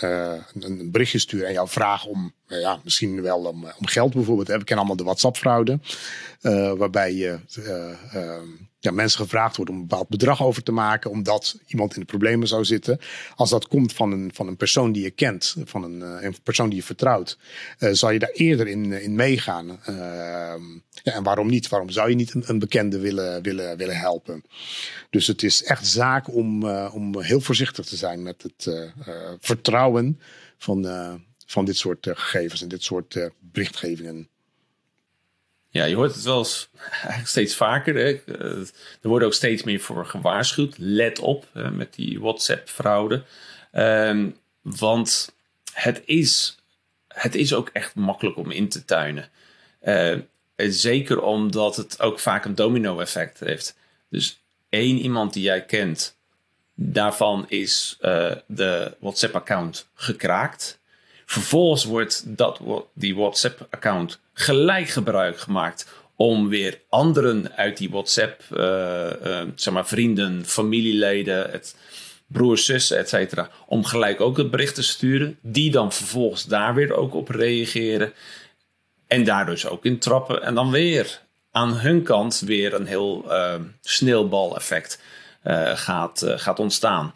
een, 0.00 0.90
berichtje 0.90 1.18
sturen 1.18 1.46
en 1.46 1.52
jou 1.52 1.68
vragen 1.68 2.10
om 2.10 2.34
ja, 2.46 2.80
misschien 2.84 3.22
wel 3.22 3.38
om, 3.38 3.64
om 3.78 3.86
geld 3.86 4.14
bijvoorbeeld. 4.14 4.48
We 4.48 4.54
kennen 4.54 4.76
allemaal 4.76 4.96
de 4.96 5.04
WhatsApp-fraude. 5.04 5.78
waarbij 6.76 7.14
je 7.14 7.38
ehm, 8.12 8.48
ja, 8.86 8.92
mensen 8.92 9.20
gevraagd 9.20 9.56
wordt 9.56 9.70
om 9.70 9.76
een 9.76 9.86
bepaald 9.86 10.08
bedrag 10.08 10.42
over 10.42 10.62
te 10.62 10.72
maken, 10.72 11.10
omdat 11.10 11.58
iemand 11.66 11.94
in 11.94 12.00
de 12.00 12.06
problemen 12.06 12.48
zou 12.48 12.64
zitten. 12.64 12.98
Als 13.34 13.50
dat 13.50 13.68
komt 13.68 13.92
van 13.92 14.12
een, 14.12 14.30
van 14.34 14.46
een 14.46 14.56
persoon 14.56 14.92
die 14.92 15.02
je 15.02 15.10
kent, 15.10 15.56
van 15.64 15.82
een, 15.82 16.00
een 16.24 16.36
persoon 16.42 16.68
die 16.68 16.78
je 16.78 16.84
vertrouwt, 16.84 17.38
zal 17.78 18.10
je 18.10 18.18
daar 18.18 18.30
eerder 18.30 18.66
in, 18.66 18.92
in 18.92 19.14
meegaan. 19.14 19.80
Uh, 19.88 19.96
ja, 21.02 21.12
en 21.12 21.22
waarom 21.22 21.48
niet? 21.48 21.68
Waarom 21.68 21.90
zou 21.90 22.08
je 22.08 22.14
niet 22.14 22.34
een, 22.34 22.42
een, 22.46 22.58
bekende 22.58 22.98
willen, 22.98 23.42
willen, 23.42 23.76
willen 23.76 23.96
helpen? 23.96 24.44
Dus 25.10 25.26
het 25.26 25.42
is 25.42 25.64
echt 25.64 25.86
zaak 25.86 26.34
om, 26.34 26.68
om 26.70 27.20
heel 27.20 27.40
voorzichtig 27.40 27.84
te 27.84 27.96
zijn 27.96 28.22
met 28.22 28.42
het 28.42 28.90
vertrouwen 29.40 30.20
van, 30.58 30.84
van 31.46 31.64
dit 31.64 31.76
soort 31.76 32.06
gegevens 32.10 32.62
en 32.62 32.68
dit 32.68 32.82
soort 32.82 33.30
berichtgevingen. 33.40 34.28
Ja, 35.68 35.84
je 35.84 35.94
hoort 35.94 36.14
het 36.14 36.24
wel 36.24 36.38
eens, 36.38 36.68
eigenlijk 36.90 37.28
steeds 37.28 37.54
vaker. 37.54 37.94
Hè. 37.94 38.12
Eh, 38.12 38.60
er 39.00 39.08
wordt 39.08 39.24
ook 39.24 39.34
steeds 39.34 39.62
meer 39.62 39.80
voor 39.80 40.06
gewaarschuwd. 40.06 40.74
Let 40.78 41.18
op 41.18 41.46
met 41.52 41.94
die 41.94 42.20
WhatsApp-fraude. 42.20 43.22
Um, 43.72 44.36
want 44.62 45.34
het 45.72 46.02
is, 46.04 46.56
het 47.08 47.34
is 47.34 47.54
ook 47.54 47.70
echt 47.72 47.94
makkelijk 47.94 48.36
om 48.36 48.50
in 48.50 48.68
te 48.68 48.84
tuinen. 48.84 49.28
Zeker 50.56 51.22
omdat 51.22 51.76
het 51.76 52.00
ook 52.00 52.20
vaak 52.20 52.44
een 52.44 52.54
domino-effect 52.54 53.40
heeft. 53.40 53.76
Dus 54.08 54.40
één 54.68 54.98
iemand 54.98 55.32
die 55.32 55.42
jij 55.42 55.64
kent, 55.64 56.16
daarvan 56.74 57.44
is 57.48 57.96
de 58.46 58.96
WhatsApp-account 59.00 59.88
gekraakt. 59.94 60.78
Vervolgens 61.28 61.84
wordt 61.84 62.22
dat, 62.26 62.60
die 62.94 63.16
WhatsApp-account 63.16 64.20
gelijk 64.32 64.88
gebruik 64.88 65.38
gemaakt 65.38 65.88
om 66.16 66.48
weer 66.48 66.80
anderen 66.88 67.52
uit 67.56 67.76
die 67.76 67.90
WhatsApp, 67.90 68.42
uh, 68.50 69.42
zeg 69.54 69.74
maar 69.74 69.86
vrienden, 69.86 70.44
familieleden, 70.44 71.60
broers, 72.26 72.64
zussen, 72.64 72.98
et 72.98 73.08
cetera, 73.08 73.50
om 73.66 73.84
gelijk 73.84 74.20
ook 74.20 74.36
het 74.36 74.50
bericht 74.50 74.74
te 74.74 74.82
sturen, 74.82 75.38
die 75.40 75.70
dan 75.70 75.92
vervolgens 75.92 76.44
daar 76.44 76.74
weer 76.74 76.92
ook 76.92 77.14
op 77.14 77.28
reageren 77.28 78.12
en 79.06 79.24
daar 79.24 79.46
dus 79.46 79.66
ook 79.66 79.84
in 79.84 79.98
trappen 79.98 80.42
en 80.42 80.54
dan 80.54 80.70
weer 80.70 81.20
aan 81.50 81.74
hun 81.74 82.02
kant 82.02 82.40
weer 82.40 82.74
een 82.74 82.86
heel 82.86 83.24
uh, 83.28 83.54
sneeuwbaleffect 83.80 85.00
gaat, 85.74 86.22
gaat 86.26 86.58
ontstaan. 86.58 87.14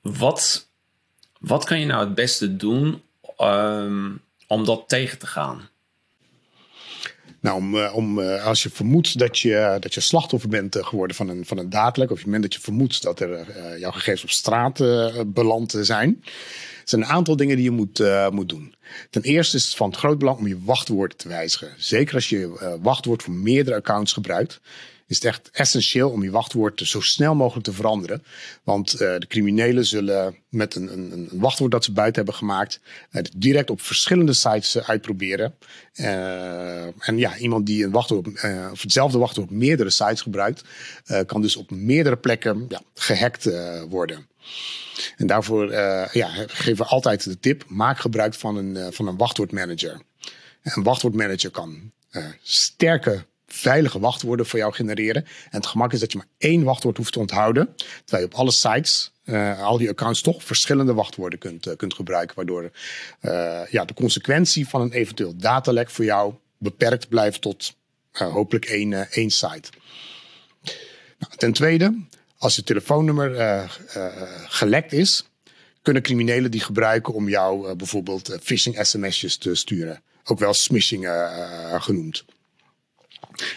Wat, 0.00 0.65
wat 1.40 1.64
kan 1.64 1.80
je 1.80 1.86
nou 1.86 2.04
het 2.04 2.14
beste 2.14 2.56
doen 2.56 3.02
um, 3.38 4.20
om 4.46 4.64
dat 4.64 4.84
tegen 4.86 5.18
te 5.18 5.26
gaan? 5.26 5.68
Nou, 7.46 7.58
om, 7.58 7.78
eh, 7.78 7.94
om, 7.94 8.20
eh, 8.20 8.44
als 8.46 8.62
je 8.62 8.70
vermoedt 8.70 9.18
dat 9.18 9.38
je, 9.38 9.76
dat 9.80 9.94
je 9.94 10.00
slachtoffer 10.00 10.48
bent 10.48 10.76
eh, 10.76 10.84
geworden 10.84 11.16
van 11.16 11.28
een, 11.28 11.46
van 11.46 11.58
een 11.58 12.10
of 12.10 12.22
je 12.22 12.48
vermoedt 12.60 13.02
dat 13.02 13.20
er 13.20 13.46
jouw 13.78 13.90
gegevens 13.90 14.22
op 14.22 14.30
straat 14.30 14.78
beland 15.26 15.74
zijn, 15.80 16.22
zijn 16.84 17.02
een 17.02 17.08
aantal 17.08 17.36
dingen 17.36 17.56
die 17.56 17.64
je 17.64 17.70
moet, 17.70 18.02
moet 18.30 18.48
doen. 18.48 18.74
Ten 19.10 19.22
eerste 19.22 19.56
is 19.56 19.64
het 19.64 19.76
van 19.76 19.88
het 19.88 19.98
groot 19.98 20.18
belang 20.18 20.38
om 20.38 20.46
je 20.46 20.58
wachtwoorden 20.64 21.16
te 21.16 21.28
wijzigen. 21.28 21.74
Zeker 21.76 22.14
als 22.14 22.28
je 22.28 22.76
wachtwoord 22.82 23.22
voor 23.22 23.34
meerdere 23.34 23.76
accounts 23.76 24.12
gebruikt 24.12 24.60
is 25.06 25.16
het 25.16 25.24
echt 25.24 25.50
essentieel 25.52 26.10
om 26.10 26.22
je 26.22 26.30
wachtwoord 26.30 26.80
zo 26.84 27.00
snel 27.00 27.34
mogelijk 27.34 27.64
te 27.64 27.72
veranderen. 27.72 28.24
Want 28.62 28.92
uh, 28.92 28.98
de 28.98 29.26
criminelen 29.28 29.86
zullen 29.86 30.36
met 30.48 30.74
een, 30.74 30.92
een, 30.92 31.12
een, 31.12 31.28
wachtwoord 31.32 31.72
dat 31.72 31.84
ze 31.84 31.92
buiten 31.92 32.16
hebben 32.16 32.34
gemaakt, 32.34 32.80
uh, 33.12 33.22
direct 33.36 33.70
op 33.70 33.80
verschillende 33.80 34.32
sites 34.32 34.76
uh, 34.76 34.88
uitproberen. 34.88 35.54
en 36.98 37.18
ja, 37.18 37.36
iemand 37.36 37.66
die 37.66 37.84
een 37.84 37.90
wachtwoord, 37.90 38.26
of 38.72 38.82
hetzelfde 38.82 39.18
wachtwoord 39.18 39.48
op 39.48 39.56
meerdere 39.56 39.90
sites 39.90 40.20
gebruikt, 40.20 40.62
kan 41.26 41.42
dus 41.42 41.56
op 41.56 41.70
meerdere 41.70 42.16
plekken 42.16 42.66
ja, 42.68 42.80
gehackt 42.94 43.50
worden. 43.88 44.26
En 45.16 45.26
daarvoor 45.26 45.72
ja, 46.12 46.28
geven 46.46 46.84
we 46.84 46.90
altijd 46.90 47.24
de 47.24 47.40
tip: 47.40 47.64
maak 47.68 47.98
gebruik 47.98 48.34
van 48.34 48.56
een, 48.56 48.92
van 48.92 49.06
een 49.06 49.16
wachtwoordmanager. 49.16 50.00
Een 50.62 50.82
wachtwoordmanager 50.82 51.50
kan 51.50 51.92
sterke 52.42 53.24
veilige 53.46 53.98
wachtwoorden 53.98 54.46
voor 54.46 54.58
jou 54.58 54.72
genereren. 54.72 55.24
En 55.24 55.58
het 55.58 55.66
gemak 55.66 55.92
is 55.92 56.00
dat 56.00 56.12
je 56.12 56.18
maar 56.18 56.26
één 56.38 56.62
wachtwoord 56.62 56.96
hoeft 56.96 57.12
te 57.12 57.18
onthouden. 57.18 57.74
Terwijl 58.04 58.26
je 58.26 58.32
op 58.32 58.38
alle 58.38 58.50
sites, 58.50 59.12
uh, 59.24 59.62
al 59.62 59.78
die 59.78 59.88
accounts, 59.88 60.20
toch 60.20 60.44
verschillende 60.44 60.94
wachtwoorden 60.94 61.38
kunt, 61.38 61.66
uh, 61.66 61.76
kunt 61.76 61.94
gebruiken. 61.94 62.36
Waardoor 62.36 62.62
uh, 62.62 63.60
ja, 63.70 63.84
de 63.84 63.94
consequentie 63.94 64.68
van 64.68 64.80
een 64.80 64.92
eventueel 64.92 65.36
datalek 65.36 65.90
voor 65.90 66.04
jou 66.04 66.34
beperkt 66.58 67.08
blijft 67.08 67.40
tot 67.40 67.74
hopelijk 68.12 68.64
één, 68.64 69.10
één 69.10 69.30
site. 69.30 69.68
Nou, 71.18 71.32
ten 71.36 71.52
tweede, 71.52 71.98
als 72.38 72.56
je 72.56 72.62
telefoonnummer 72.62 73.70
gelekt 74.46 74.92
is, 74.92 75.28
kunnen 75.82 76.02
criminelen 76.02 76.50
die 76.50 76.60
gebruiken 76.60 77.14
om 77.14 77.28
jou 77.28 77.74
bijvoorbeeld 77.74 78.38
phishing 78.42 78.86
sms'jes 78.86 79.36
te 79.36 79.54
sturen. 79.54 80.02
Ook 80.24 80.38
wel 80.38 80.54
smishing 80.54 81.08
genoemd. 81.78 82.24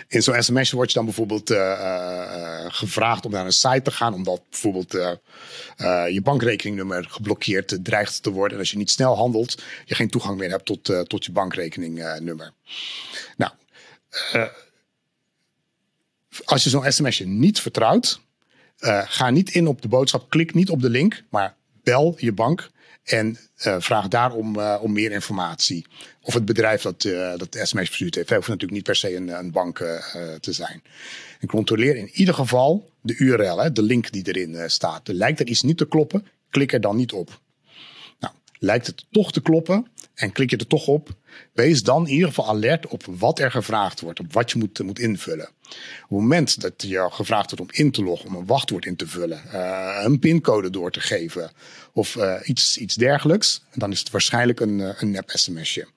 In 0.07 0.21
zo'n 0.21 0.43
sms 0.43 0.71
word 0.71 0.87
je 0.87 0.95
dan 0.95 1.05
bijvoorbeeld 1.05 1.51
uh, 1.51 1.57
uh, 1.57 2.65
gevraagd 2.67 3.25
om 3.25 3.31
naar 3.31 3.45
een 3.45 3.51
site 3.51 3.81
te 3.81 3.91
gaan, 3.91 4.13
omdat 4.13 4.41
bijvoorbeeld 4.49 4.95
uh, 4.95 5.11
je 6.09 6.21
bankrekeningnummer 6.23 7.05
geblokkeerd 7.09 7.77
dreigt 7.83 8.23
te 8.23 8.31
worden. 8.31 8.53
En 8.53 8.59
als 8.59 8.71
je 8.71 8.77
niet 8.77 8.89
snel 8.89 9.15
handelt, 9.15 9.61
je 9.85 9.95
geen 9.95 10.09
toegang 10.09 10.37
meer 10.37 10.49
hebt 10.49 10.65
tot, 10.65 11.09
tot 11.09 11.25
je 11.25 11.31
bankrekeningnummer. 11.31 12.53
nou, 13.37 13.51
als 16.45 16.63
je 16.63 16.69
zo'n 16.69 16.91
sms'je 16.91 17.25
niet 17.25 17.59
vertrouwt, 17.59 18.19
ga 19.05 19.29
niet 19.29 19.49
in 19.49 19.67
op 19.67 19.81
de 19.81 19.87
boodschap, 19.87 20.29
klik 20.29 20.53
niet 20.53 20.69
op 20.69 20.81
de 20.81 20.89
link, 20.89 21.23
maar 21.29 21.55
bel 21.83 22.15
je 22.17 22.33
bank 22.33 22.69
en 23.11 23.37
uh, 23.65 23.75
vraag 23.79 24.07
daarom 24.07 24.59
uh, 24.59 24.77
om 24.81 24.93
meer 24.93 25.11
informatie. 25.11 25.85
Of 26.21 26.33
het 26.33 26.45
bedrijf 26.45 26.81
dat, 26.81 27.03
uh, 27.03 27.37
dat 27.37 27.51
de 27.53 27.65
sms 27.65 27.87
verstuurd 27.87 28.15
heeft. 28.15 28.29
hoeft 28.29 28.47
natuurlijk 28.47 28.73
niet 28.73 28.83
per 28.83 28.95
se 28.95 29.15
een, 29.15 29.27
een 29.27 29.51
bank 29.51 29.77
te 30.39 30.53
zijn. 30.53 30.83
En 31.39 31.47
controleer 31.47 31.95
in 31.95 32.09
ieder 32.13 32.33
geval 32.33 32.91
de 33.01 33.15
URL, 33.17 33.57
hè, 33.57 33.71
de 33.71 33.81
link 33.81 34.11
die 34.11 34.27
erin 34.27 34.69
staat. 34.69 35.07
Lijkt 35.07 35.39
er 35.39 35.47
iets 35.47 35.61
niet 35.61 35.77
te 35.77 35.87
kloppen, 35.87 36.25
klik 36.49 36.73
er 36.73 36.81
dan 36.81 36.95
niet 36.95 37.11
op. 37.11 37.39
Nou, 38.19 38.33
lijkt 38.59 38.87
het 38.87 39.05
toch 39.11 39.31
te 39.31 39.41
kloppen 39.41 39.87
en 40.19 40.31
klik 40.31 40.49
je 40.49 40.57
er 40.57 40.67
toch 40.67 40.87
op, 40.87 41.09
wees 41.53 41.83
dan 41.83 42.07
in 42.07 42.13
ieder 42.13 42.27
geval 42.27 42.47
alert 42.47 42.87
op 42.87 43.03
wat 43.05 43.39
er 43.39 43.51
gevraagd 43.51 44.01
wordt, 44.01 44.19
op 44.19 44.33
wat 44.33 44.51
je 44.51 44.57
moet, 44.57 44.79
moet 44.79 44.99
invullen. 44.99 45.45
Op 45.47 45.69
het 46.01 46.09
moment 46.09 46.61
dat 46.61 46.73
je 46.77 47.07
gevraagd 47.11 47.49
wordt 47.49 47.71
om 47.71 47.83
in 47.83 47.91
te 47.91 48.03
loggen, 48.03 48.29
om 48.29 48.35
een 48.35 48.45
wachtwoord 48.45 48.85
in 48.85 48.95
te 48.95 49.07
vullen, 49.07 49.41
uh, 49.53 49.99
een 50.03 50.19
pincode 50.19 50.69
door 50.69 50.91
te 50.91 50.99
geven 50.99 51.51
of 51.93 52.15
uh, 52.15 52.35
iets, 52.43 52.77
iets 52.77 52.95
dergelijks, 52.95 53.63
dan 53.73 53.91
is 53.91 53.99
het 53.99 54.09
waarschijnlijk 54.09 54.59
een, 54.59 54.81
eh, 54.81 55.01
een 55.01 55.11
nep-sms'je. 55.11 55.87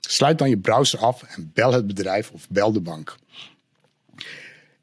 Sluit 0.00 0.38
dan 0.38 0.48
je 0.48 0.58
browser 0.58 0.98
af 0.98 1.22
en 1.22 1.50
bel 1.54 1.72
het 1.72 1.86
bedrijf 1.86 2.30
of 2.30 2.48
bel 2.48 2.72
de 2.72 2.80
bank. 2.80 3.16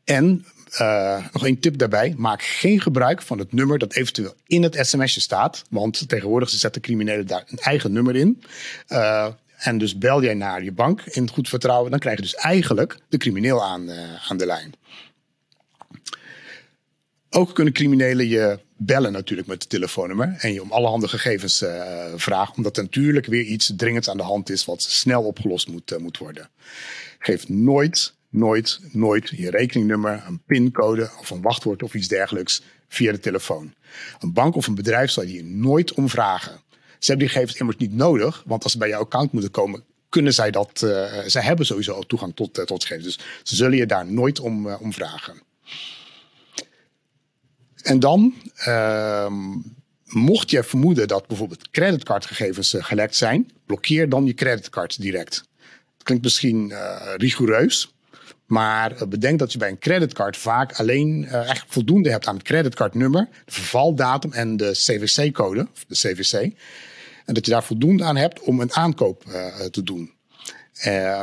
En 0.03 0.45
uh, 0.81 1.25
nog 1.31 1.45
één 1.45 1.59
tip 1.59 1.77
daarbij. 1.77 2.13
Maak 2.17 2.43
geen 2.43 2.81
gebruik 2.81 3.21
van 3.21 3.39
het 3.39 3.53
nummer 3.53 3.77
dat 3.77 3.93
eventueel 3.93 4.33
in 4.47 4.63
het 4.63 4.77
sms'je 4.81 5.21
staat. 5.21 5.63
Want 5.69 6.09
tegenwoordig 6.09 6.49
zetten 6.49 6.81
criminelen 6.81 7.27
daar 7.27 7.43
een 7.47 7.59
eigen 7.59 7.91
nummer 7.91 8.15
in. 8.15 8.43
Uh, 8.89 9.27
en 9.57 9.77
dus 9.77 9.97
bel 9.97 10.23
jij 10.23 10.33
naar 10.33 10.63
je 10.63 10.71
bank 10.71 11.01
in 11.01 11.29
goed 11.29 11.49
vertrouwen. 11.49 11.91
Dan 11.91 11.99
krijg 11.99 12.15
je 12.15 12.21
dus 12.21 12.35
eigenlijk 12.35 12.97
de 13.09 13.17
crimineel 13.17 13.63
aan, 13.63 13.89
uh, 13.89 14.29
aan 14.29 14.37
de 14.37 14.45
lijn. 14.45 14.73
Ook 17.29 17.55
kunnen 17.55 17.73
criminelen 17.73 18.27
je 18.27 18.59
bellen 18.77 19.11
natuurlijk 19.11 19.47
met 19.47 19.61
het 19.61 19.69
telefoonnummer. 19.69 20.35
En 20.37 20.53
je 20.53 20.61
om 20.61 20.71
allerhande 20.71 21.07
gegevens 21.07 21.63
vragen. 22.15 22.55
Omdat 22.55 22.77
er 22.77 22.83
natuurlijk 22.83 23.25
weer 23.25 23.43
iets 23.43 23.73
dringends 23.75 24.09
aan 24.09 24.17
de 24.17 24.23
hand 24.23 24.49
is 24.49 24.65
wat 24.65 24.81
snel 24.81 25.23
opgelost 25.23 25.67
moet, 25.67 25.99
moet 25.99 26.17
worden. 26.17 26.49
Geef 27.19 27.49
nooit 27.49 28.13
nooit, 28.35 28.79
nooit 28.91 29.29
je 29.29 29.49
rekeningnummer, 29.49 30.23
een 30.27 30.41
pincode 30.45 31.09
of 31.19 31.29
een 31.29 31.41
wachtwoord 31.41 31.83
of 31.83 31.93
iets 31.93 32.07
dergelijks 32.07 32.61
via 32.87 33.11
de 33.11 33.19
telefoon. 33.19 33.73
Een 34.19 34.33
bank 34.33 34.55
of 34.55 34.67
een 34.67 34.75
bedrijf 34.75 35.11
zal 35.11 35.23
je 35.23 35.43
nooit 35.43 35.93
om 35.93 36.09
vragen. 36.09 36.63
Ze 36.99 37.11
hebben 37.11 37.25
die 37.25 37.35
gegevens 37.35 37.59
immers 37.59 37.77
niet 37.77 37.93
nodig, 37.93 38.43
want 38.45 38.63
als 38.63 38.71
ze 38.71 38.77
bij 38.77 38.89
jouw 38.89 39.01
account 39.01 39.31
moeten 39.31 39.51
komen, 39.51 39.83
kunnen 40.09 40.33
zij 40.33 40.51
dat. 40.51 40.81
Uh, 40.83 41.13
zij 41.25 41.41
hebben 41.41 41.65
sowieso 41.65 42.01
toegang 42.01 42.35
tot, 42.35 42.59
uh, 42.59 42.65
tot 42.65 42.85
gegevens. 42.85 43.15
Dus 43.15 43.25
ze 43.43 43.55
zullen 43.55 43.77
je 43.77 43.85
daar 43.85 44.11
nooit 44.11 44.39
om, 44.39 44.67
uh, 44.67 44.81
om 44.81 44.93
vragen. 44.93 45.41
En 47.81 47.99
dan, 47.99 48.33
uh, 48.67 49.31
mocht 50.05 50.49
je 50.49 50.63
vermoeden 50.63 51.07
dat 51.07 51.27
bijvoorbeeld 51.27 51.69
creditcardgegevens 51.69 52.75
gelekt 52.77 53.15
zijn, 53.15 53.51
blokkeer 53.65 54.09
dan 54.09 54.25
je 54.25 54.33
creditcard 54.33 55.01
direct. 55.01 55.35
Het 55.93 56.03
klinkt 56.03 56.23
misschien 56.23 56.73
rigoureus, 57.17 57.94
maar 58.45 59.07
bedenk 59.09 59.39
dat 59.39 59.51
je 59.51 59.57
bij 59.57 59.69
een 59.69 59.79
creditcard 59.79 60.37
vaak 60.37 60.79
alleen 60.79 61.23
uh, 61.23 61.33
eigenlijk 61.33 61.71
voldoende 61.71 62.09
hebt 62.09 62.27
aan 62.27 62.35
het 62.35 62.43
creditcardnummer, 62.43 63.27
de 63.45 63.51
vervaldatum 63.51 64.31
en 64.31 64.57
de 64.57 64.71
CVC-code, 64.71 65.67
de 65.87 65.95
CVC. 65.95 66.33
En 67.25 67.33
dat 67.33 67.45
je 67.45 67.51
daar 67.51 67.63
voldoende 67.63 68.03
aan 68.03 68.15
hebt 68.15 68.39
om 68.39 68.59
een 68.59 68.73
aankoop 68.73 69.23
te 69.71 69.83
doen. 69.83 70.13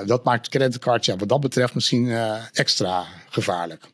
dat 0.06 0.24
maakt 0.24 0.48
creditcard 0.48 1.04
ja, 1.04 1.16
wat 1.16 1.28
dat 1.28 1.40
betreft 1.40 1.74
misschien 1.74 2.10
extra 2.52 3.06
gevaarlijk. 3.28 3.90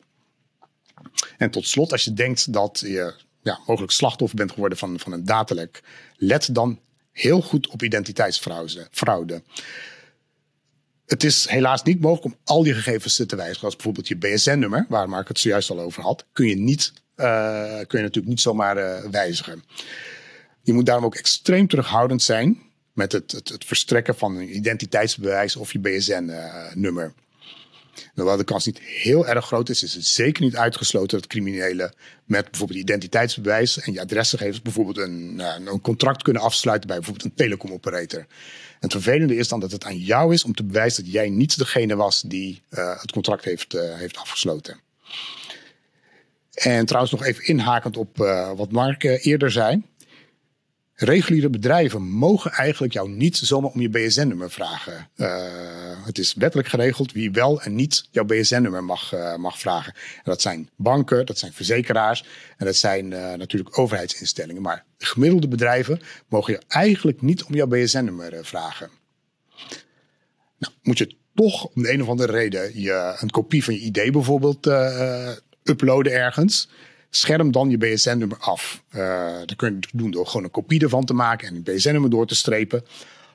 En 1.39 1.51
tot 1.51 1.67
slot, 1.67 1.93
als 1.93 2.05
je 2.05 2.13
denkt 2.13 2.53
dat 2.53 2.83
je 2.87 3.15
ja, 3.43 3.59
mogelijk 3.67 3.93
slachtoffer 3.93 4.37
bent 4.37 4.53
geworden 4.53 4.79
van, 4.79 4.99
van 4.99 5.13
een 5.13 5.25
datalek, 5.25 5.83
let 6.17 6.55
dan 6.55 6.81
heel 7.13 7.43
goed 7.43 7.69
op 7.69 7.83
identiteitsfraude. 7.83 9.43
Het 11.09 11.25
is 11.25 11.49
helaas 11.49 11.83
niet 11.83 12.01
mogelijk 12.01 12.35
om 12.35 12.41
al 12.45 12.63
die 12.63 12.75
gegevens 12.75 13.23
te 13.27 13.37
wijzigen. 13.37 13.65
Als 13.65 13.75
bijvoorbeeld 13.75 14.09
je 14.09 14.17
BSN-nummer, 14.17 14.87
waar 14.89 15.09
Mark 15.09 15.29
het 15.29 15.39
zojuist 15.39 15.71
al 15.71 15.81
over 15.81 16.03
had, 16.03 16.25
kun 16.33 16.47
je, 16.47 16.57
niet, 16.57 16.93
uh, 17.17 17.25
kun 17.65 17.99
je 17.99 18.05
natuurlijk 18.05 18.27
niet 18.27 18.41
zomaar 18.41 18.79
uh, 18.79 19.11
wijzigen. 19.11 19.65
Je 20.63 20.73
moet 20.73 20.87
daarom 20.87 21.05
ook 21.05 21.15
extreem 21.15 21.69
terughoudend 21.69 22.23
zijn 22.23 22.59
met 22.93 23.13
het, 23.13 23.33
het, 23.33 23.49
het 23.49 23.65
verstrekken 23.65 24.17
van 24.17 24.37
een 24.37 24.57
identiteitsbewijs 24.57 25.57
of 25.57 25.73
je 25.73 25.79
BSN-nummer. 25.79 27.13
Uh, 27.99 28.09
Hoewel 28.15 28.37
de 28.37 28.45
kans 28.45 28.67
niet 28.67 28.79
heel 28.79 29.27
erg 29.27 29.47
groot 29.47 29.69
is, 29.69 29.83
is 29.83 29.95
het 29.95 30.07
zeker 30.07 30.43
niet 30.43 30.57
uitgesloten 30.57 31.19
dat 31.19 31.27
criminelen 31.27 31.95
met 32.25 32.51
bijvoorbeeld 32.51 32.81
identiteitsbewijs 32.81 33.81
en 33.81 33.93
je 33.93 34.01
adresgegevens 34.01 34.63
bijvoorbeeld 34.63 34.99
een, 34.99 35.43
een 35.65 35.81
contract 35.81 36.23
kunnen 36.23 36.43
afsluiten 36.43 36.89
bij 36.89 36.97
bijvoorbeeld 36.97 37.27
een 37.27 37.37
telecomoperator. 37.37 38.27
Het 38.81 38.93
vervelende 38.93 39.37
is 39.37 39.49
dan 39.49 39.61
dat 39.61 39.73
het 39.73 39.85
aan 39.85 39.99
jou 39.99 40.33
is 40.33 40.45
om 40.45 40.55
te 40.55 40.65
bewijzen 40.65 41.05
dat 41.05 41.13
jij 41.13 41.29
niet 41.29 41.59
degene 41.59 41.97
was 41.97 42.23
die 42.23 42.63
uh, 42.71 43.01
het 43.01 43.13
contract 43.13 43.45
heeft, 43.45 43.75
uh, 43.75 43.95
heeft 43.95 44.17
afgesloten. 44.17 44.81
En 46.55 46.87
trouwens 46.87 47.13
nog 47.13 47.25
even 47.25 47.47
inhakend 47.47 47.97
op 47.97 48.17
wat 48.57 48.73
Mark 48.73 49.03
eerder 49.03 49.51
zei. 49.51 49.83
Reguliere 51.01 51.51
bedrijven 51.51 52.03
mogen 52.03 52.51
eigenlijk 52.51 52.93
jou 52.93 53.09
niet 53.11 53.37
zomaar 53.37 53.71
om 53.71 53.81
je 53.81 53.89
BSN-nummer 53.89 54.51
vragen. 54.51 55.09
Uh, 55.17 56.05
het 56.05 56.19
is 56.19 56.35
wettelijk 56.35 56.69
geregeld 56.69 57.13
wie 57.13 57.31
wel 57.31 57.63
en 57.63 57.75
niet 57.75 58.09
jouw 58.11 58.25
BSN-nummer 58.25 58.85
mag, 58.85 59.15
uh, 59.15 59.37
mag 59.37 59.59
vragen. 59.59 59.93
En 59.95 60.23
dat 60.25 60.41
zijn 60.41 60.71
banken, 60.77 61.27
dat 61.27 61.39
zijn 61.39 61.53
verzekeraars 61.53 62.25
en 62.57 62.67
dat 62.67 62.77
zijn 62.77 63.11
uh, 63.11 63.35
natuurlijk 63.35 63.79
overheidsinstellingen. 63.79 64.63
Maar 64.63 64.85
gemiddelde 64.99 65.49
bedrijven 65.49 66.01
mogen 66.29 66.53
je 66.53 66.61
eigenlijk 66.69 67.23
niet 67.23 67.45
om 67.45 67.55
jouw 67.55 67.67
BSN-nummer 67.67 68.45
vragen. 68.45 68.91
Nou, 70.59 70.73
moet 70.83 70.99
je 70.99 71.17
toch 71.35 71.65
om 71.65 71.83
de 71.83 71.93
een 71.93 72.03
of 72.03 72.09
andere 72.09 72.33
reden 72.33 72.81
je, 72.81 73.17
een 73.19 73.31
kopie 73.31 73.65
van 73.65 73.75
je 73.75 73.81
ID 73.81 74.13
bijvoorbeeld 74.13 74.67
uploaden 75.63 76.13
ergens 76.13 76.69
Scherm 77.11 77.53
dan 77.53 77.71
je 77.71 77.79
BSN-nummer 77.79 78.39
af. 78.39 78.83
Uh, 78.91 79.39
dat 79.39 79.57
kun 79.57 79.79
je 79.81 79.89
doen 79.93 80.11
door 80.11 80.27
gewoon 80.27 80.45
een 80.45 80.51
kopie 80.51 80.83
ervan 80.83 81.05
te 81.05 81.15
maken 81.15 81.49
en 81.49 81.55
een 81.55 81.63
BSN-nummer 81.63 82.11
door 82.11 82.27
te 82.27 82.35
strepen. 82.35 82.85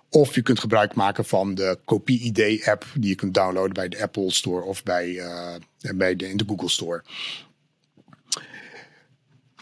Of 0.09 0.35
je 0.35 0.41
kunt 0.41 0.59
gebruik 0.59 0.95
maken 0.95 1.25
van 1.25 1.55
de 1.55 1.77
Kopie-ID-app 1.85 2.85
die 2.93 3.09
je 3.09 3.15
kunt 3.15 3.33
downloaden 3.33 3.73
bij 3.73 3.89
de 3.89 4.01
Apple 4.01 4.31
Store 4.31 4.63
of 4.63 4.83
bij, 4.83 5.07
uh, 5.07 5.55
bij 5.95 6.15
de, 6.15 6.29
in 6.29 6.37
de 6.37 6.45
Google 6.47 6.69
Store. 6.69 7.03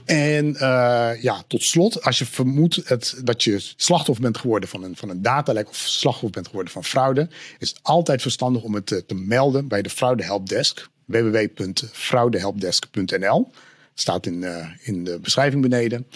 En 0.06 0.46
uh, 0.46 1.12
ja, 1.22 1.44
tot 1.48 1.64
slot, 1.64 2.04
als 2.04 2.20
je 2.20 2.26
vermoedt 2.26 2.82
het, 2.84 3.22
dat 3.24 3.44
je 3.44 3.74
slachtoffer 3.76 4.24
bent 4.24 4.38
geworden 4.38 4.70
van 4.70 4.84
een, 4.84 4.96
van 4.96 5.10
een 5.10 5.22
datalek 5.22 5.70
of 5.70 5.76
slachtoffer 5.76 6.32
bent 6.32 6.48
geworden 6.48 6.74
van 6.74 6.84
fraude, 6.84 7.30
is 7.60 7.70
het 7.70 7.80
altijd 7.82 8.22
verstandig 8.22 8.64
om 8.64 8.74
het 8.74 8.86
te, 8.86 9.06
te 9.06 9.16
melden 9.16 9.68
bij 9.68 9.82
de 9.82 9.90
Fraude 9.90 10.24
Helpdesk 10.24 10.90
www.fraudehelpdesk.nl 11.06 13.52
staat 13.94 14.26
in, 14.26 14.42
uh, 14.42 14.68
in 14.82 15.04
de 15.04 15.20
beschrijving 15.20 15.62
beneden. 15.62 16.08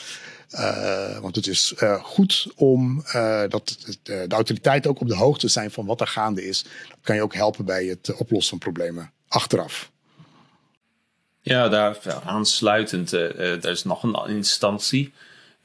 Uh, 0.51 1.19
want 1.19 1.35
het 1.35 1.47
is 1.47 1.73
uh, 1.83 2.03
goed 2.03 2.47
om 2.55 3.03
dat 3.49 3.95
de 4.03 4.25
autoriteiten 4.29 4.89
ook 4.89 4.99
op 4.99 5.07
de 5.07 5.15
hoogte 5.15 5.47
zijn 5.47 5.71
van 5.71 5.85
wat 5.85 6.01
er 6.01 6.07
gaande 6.07 6.47
is. 6.47 6.63
Dat 6.63 6.97
kan 7.01 7.15
je 7.15 7.21
ook 7.21 7.33
helpen 7.33 7.65
bij 7.65 7.85
het 7.85 8.15
oplossen 8.15 8.49
van 8.49 8.73
problemen 8.73 9.11
achteraf. 9.27 9.91
Ja, 11.41 11.69
daar 11.69 11.97
aansluitend, 12.25 13.11
er 13.11 13.65
is 13.65 13.83
nog 13.83 14.03
een 14.03 14.35
instantie 14.35 15.13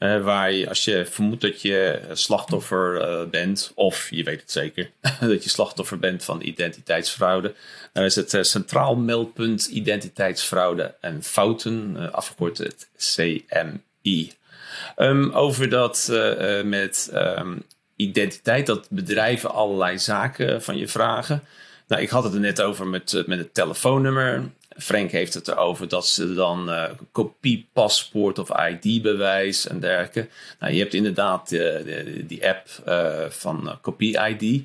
uh, 0.01 0.23
waar 0.23 0.51
je, 0.51 0.69
als 0.69 0.85
je 0.85 1.05
vermoedt 1.05 1.41
dat 1.41 1.61
je 1.61 2.01
slachtoffer 2.11 3.01
uh, 3.01 3.29
bent, 3.29 3.71
of 3.75 4.09
je 4.09 4.23
weet 4.23 4.41
het 4.41 4.51
zeker, 4.51 4.91
dat 5.19 5.43
je 5.43 5.49
slachtoffer 5.49 5.99
bent 5.99 6.23
van 6.23 6.41
identiteitsfraude, 6.41 7.53
dan 7.93 8.03
is 8.03 8.15
het 8.15 8.33
uh, 8.33 8.41
Centraal 8.41 8.95
Meldpunt 8.95 9.65
Identiteitsfraude 9.65 10.95
en 11.01 11.23
Fouten, 11.23 12.11
afgekort 12.13 12.57
het 12.57 12.89
CMI. 12.97 14.31
Um, 14.97 15.31
over 15.31 15.69
dat 15.69 16.11
met 16.63 17.11
um, 17.13 17.63
identiteit, 17.95 18.65
dat 18.65 18.89
bedrijven 18.89 19.51
allerlei 19.51 19.99
zaken 19.99 20.61
van 20.61 20.77
je 20.77 20.87
vragen. 20.87 21.43
Nou, 21.87 22.01
ik 22.01 22.09
had 22.09 22.23
het 22.23 22.33
er 22.33 22.39
net 22.39 22.61
over 22.61 22.87
met, 22.87 23.23
met 23.25 23.39
het 23.39 23.53
telefoonnummer. 23.53 24.51
Frank 24.77 25.11
heeft 25.11 25.33
het 25.33 25.47
erover 25.47 25.87
dat 25.87 26.07
ze 26.07 26.33
dan 26.33 26.69
uh, 26.69 26.83
kopie 27.11 27.69
paspoort 27.73 28.39
of 28.39 28.49
ID-bewijs 28.69 29.67
en 29.67 29.79
dergelijke. 29.79 30.27
Nou, 30.59 30.73
je 30.73 30.79
hebt 30.79 30.93
inderdaad 30.93 31.51
uh, 31.51 31.75
die 32.27 32.47
app 32.47 32.67
uh, 32.87 33.29
van 33.29 33.77
kopie 33.81 34.19
ID. 34.19 34.63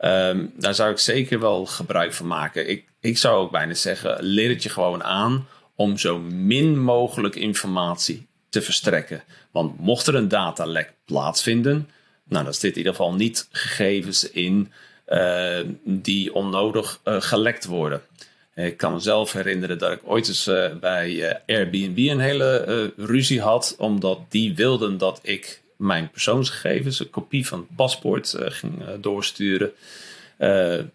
Um, 0.00 0.52
daar 0.56 0.74
zou 0.74 0.90
ik 0.90 0.98
zeker 0.98 1.40
wel 1.40 1.66
gebruik 1.66 2.12
van 2.12 2.26
maken. 2.26 2.68
Ik, 2.68 2.84
ik 3.00 3.18
zou 3.18 3.36
ook 3.36 3.50
bijna 3.50 3.74
zeggen, 3.74 4.16
leer 4.20 4.48
het 4.48 4.62
je 4.62 4.68
gewoon 4.68 5.04
aan 5.04 5.46
om 5.76 5.98
zo 5.98 6.18
min 6.18 6.80
mogelijk 6.80 7.34
informatie 7.34 8.26
te 8.48 8.62
verstrekken. 8.62 9.22
Want 9.50 9.80
mocht 9.80 10.06
er 10.06 10.14
een 10.14 10.28
datalek 10.28 10.92
plaatsvinden, 11.04 11.88
nou, 12.24 12.44
dan 12.44 12.54
zit 12.54 12.72
in 12.72 12.78
ieder 12.78 12.94
geval 12.94 13.14
niet 13.14 13.48
gegevens 13.52 14.30
in 14.30 14.72
die 15.84 16.34
onnodig 16.34 17.00
gelekt 17.04 17.64
worden. 17.64 18.02
Ik 18.58 18.76
kan 18.76 18.92
mezelf 18.92 19.32
herinneren 19.32 19.78
dat 19.78 19.92
ik 19.92 20.00
ooit 20.04 20.28
eens 20.28 20.48
uh, 20.48 20.74
bij 20.80 21.10
uh, 21.10 21.34
Airbnb 21.46 21.98
een 21.98 22.20
hele 22.20 22.64
uh, 22.96 23.06
ruzie 23.06 23.40
had, 23.40 23.74
omdat 23.78 24.20
die 24.28 24.54
wilden 24.54 24.98
dat 24.98 25.20
ik 25.22 25.62
mijn 25.76 26.10
persoonsgegevens, 26.10 27.00
een 27.00 27.10
kopie 27.10 27.46
van 27.46 27.58
het 27.58 27.76
paspoort, 27.76 28.34
ging 28.38 28.84
doorsturen. 29.00 29.72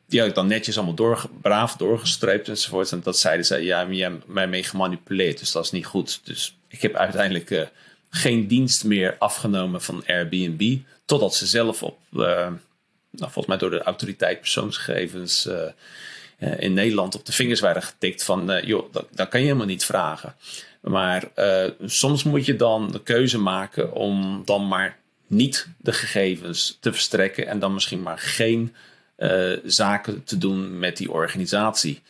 die 0.08 0.20
had 0.20 0.30
ik 0.30 0.36
dan 0.36 0.48
netjes 0.48 0.78
allemaal 0.78 0.96
door, 0.96 1.30
braaf 1.42 1.76
doorgestreept 1.76 2.48
enzovoort. 2.48 2.92
En 2.92 3.02
dat 3.04 3.18
zeiden 3.18 3.46
ze, 3.46 3.58
ja, 3.58 3.82
je 3.82 4.04
hebt 4.04 4.28
mij 4.28 4.48
mee 4.48 4.64
gemanipuleerd, 4.64 5.40
dus 5.40 5.52
dat 5.52 5.64
is 5.64 5.72
niet 5.72 5.86
goed. 5.86 6.22
Dus 6.24 6.58
ik 6.68 6.82
heb 6.82 6.96
uiteindelijk 6.96 7.70
geen 8.10 8.48
dienst 8.48 8.84
meer 8.84 9.16
afgenomen 9.20 9.82
van 9.82 10.04
Airbnb, 10.08 10.78
totdat 11.06 11.36
ze 11.36 11.46
zelf 11.46 11.84
op, 11.84 11.98
nou, 12.10 12.60
volgens 13.18 13.46
mij 13.46 13.58
door 13.58 13.70
de 13.70 13.84
autoriteit 13.84 14.40
persoonsgegevens 14.40 15.48
eh, 16.44 16.60
in 16.60 16.74
Nederland 16.74 17.16
op 17.16 17.26
de 17.26 17.32
vingers 17.32 17.60
waren 17.60 17.82
getikt 17.82 18.24
van, 18.24 18.52
uh, 18.52 18.64
joh, 18.64 18.94
dat, 19.12 19.30
kan 19.30 19.40
je 19.40 19.46
helemaal 19.46 19.66
niet 19.66 19.86
vragen. 19.86 20.36
Maar 20.82 21.24
uh, 21.36 21.70
soms 21.86 22.24
moet 22.24 22.46
je 22.46 22.56
dan 22.56 22.92
de 22.92 23.04
keuze 23.04 23.40
maken 23.40 23.94
om 23.94 24.42
dan 24.46 24.68
maar 24.68 24.98
niet 25.28 25.68
de 25.78 25.94
gegevens 25.94 26.78
te 26.80 26.92
verstrekken 26.92 27.48
en 27.48 27.60
dan 27.60 27.74
misschien 27.74 28.02
maar 28.02 28.18
geen 28.18 28.74
zaken 29.64 30.24
te 30.24 30.38
doen 30.38 30.80
met 30.80 30.98
die 30.98 31.12
organisatie. 31.12 32.02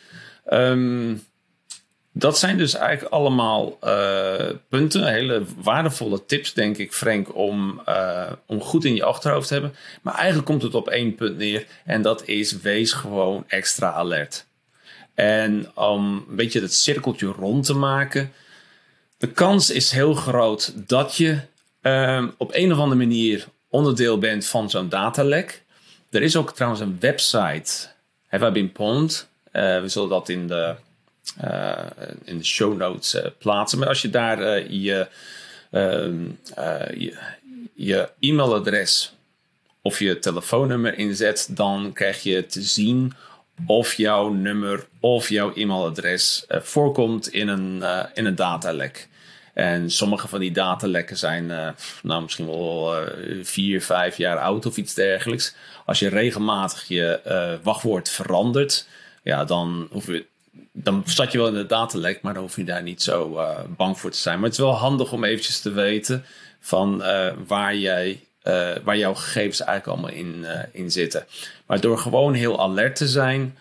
Um, 0.52 1.24
dat 2.16 2.40
zijn 2.40 2.58
dus 2.58 2.74
eigenlijk 2.74 3.14
allemaal 3.14 3.78
uh, 3.84 4.50
punten, 4.70 5.08
hele 5.08 5.44
waardevolle 5.62 6.26
tips, 6.26 6.54
denk 6.54 6.78
ik, 6.78 6.94
Frank, 6.94 7.36
om, 7.36 7.82
uh, 7.90 8.32
om 8.46 8.62
goed 8.62 8.86
in 8.86 8.96
je 8.96 9.04
achterhoofd 9.04 9.48
te 9.48 9.54
hebben. 9.54 9.76
Maar 10.02 10.16
eigenlijk 10.16 10.46
komt 10.46 10.62
het 10.62 10.76
op 10.76 10.90
één 10.90 11.16
punt 11.16 11.38
neer 11.38 11.66
en 11.86 12.02
dat 12.02 12.28
is: 12.28 12.62
wees 12.62 12.92
gewoon 12.92 13.44
extra 13.48 13.92
alert. 13.92 14.46
En 15.14 15.72
om 15.76 16.26
een 16.30 16.36
beetje 16.36 16.62
het 16.62 16.74
cirkeltje 16.74 17.28
rond 17.28 17.66
te 17.66 17.74
maken, 17.74 18.32
de 19.18 19.28
kans 19.28 19.70
is 19.70 19.92
heel 19.92 20.14
groot 20.14 20.74
dat 20.88 21.16
je 21.16 21.40
uh, 21.82 22.28
op 22.38 22.50
een 22.54 22.72
of 22.72 22.78
andere 22.78 23.06
manier 23.06 23.48
onderdeel 23.70 24.18
bent 24.18 24.46
van 24.46 24.70
zo'n 24.70 24.90
datalek. 24.90 25.64
Er 26.10 26.22
is 26.22 26.36
ook 26.36 26.54
trouwens 26.54 26.82
een 26.82 26.98
website, 27.00 27.88
Have 28.28 28.48
I 28.48 28.52
Been 28.52 28.72
Pwned? 28.72 29.28
we 29.52 29.84
zullen 29.86 30.10
dat 30.10 30.30
in 30.30 30.48
de 30.48 30.76
in 32.24 32.38
de 32.38 32.44
show 32.44 32.78
notes 32.78 33.16
uh, 33.16 33.22
plaatsen. 33.38 33.80
Maar 33.80 33.88
als 33.88 34.02
je 34.02 34.10
daar 34.10 34.42
uh, 34.42 34.70
je, 34.70 35.08
ehm, 35.72 36.24
je, 36.98 37.18
je, 37.74 38.10
e-mailadres 38.20 39.14
of 39.82 40.00
je 40.00 40.20
telefoonnummer 40.20 40.98
inzet, 40.98 41.48
dan 41.52 41.94
krijg 41.94 42.24
je 42.24 42.46
te 42.46 42.62
zien 42.62 43.14
of 43.66 43.94
jouw 43.94 44.30
nummer 44.30 44.86
of 45.00 45.30
jouw 45.30 45.54
e-mailadres 45.54 46.46
voorkomt 46.50 47.28
in 47.28 47.48
een, 47.48 47.84
in 48.14 48.26
een 48.26 48.36
datalek. 48.36 49.08
En 49.54 49.92
sommige 49.92 50.28
van 50.28 50.40
die 50.40 50.52
datalekken 50.52 51.18
zijn 51.18 51.76
nou, 52.04 52.22
misschien 52.22 52.46
wel 52.46 52.94
vier, 53.42 53.82
vijf 53.82 54.18
jaar 54.18 54.38
oud 54.38 54.66
of 54.66 54.78
iets 54.78 54.94
dergelijks. 54.94 55.56
Als 55.86 56.00
je 56.00 56.10
regelmatig 56.10 56.88
je 56.88 57.60
wachtwoord 57.64 58.10
verandert, 58.10 58.88
ja, 59.24 59.46
dan 59.46 59.88
hoef 59.92 60.08
je 60.08 60.26
dan 60.74 61.04
zat 61.06 61.32
je 61.32 61.38
wel 61.38 61.48
in 61.48 61.54
de 61.54 61.66
datalek, 61.66 62.22
maar 62.22 62.34
dan 62.34 62.44
hoef 62.44 62.56
je 62.56 62.64
daar 62.64 62.84
niet 62.84 63.02
zo 63.02 63.38
uh, 63.38 63.60
bang 63.68 64.00
voor 64.00 64.12
te 64.12 64.18
zijn. 64.18 64.36
Maar 64.36 64.50
het 64.50 64.58
is 64.58 64.64
wel 64.64 64.76
handig 64.76 65.12
om 65.12 65.24
eventjes 65.24 65.60
te 65.60 65.72
weten 65.72 66.26
van 66.60 67.02
uh, 67.02 67.32
waar 67.48 67.76
jij 67.76 68.20
waar 68.84 68.98
jouw 68.98 69.14
gegevens 69.14 69.62
eigenlijk 69.62 69.88
allemaal 69.88 70.20
in, 70.20 70.46
in 70.72 70.92
zitten. 70.92 71.26
Maar 71.66 71.82
door 71.82 71.98
gewoon 71.98 72.34
heel 72.34 72.62
alert 72.62 72.96
te 72.96 73.08
zijn, 73.08 73.58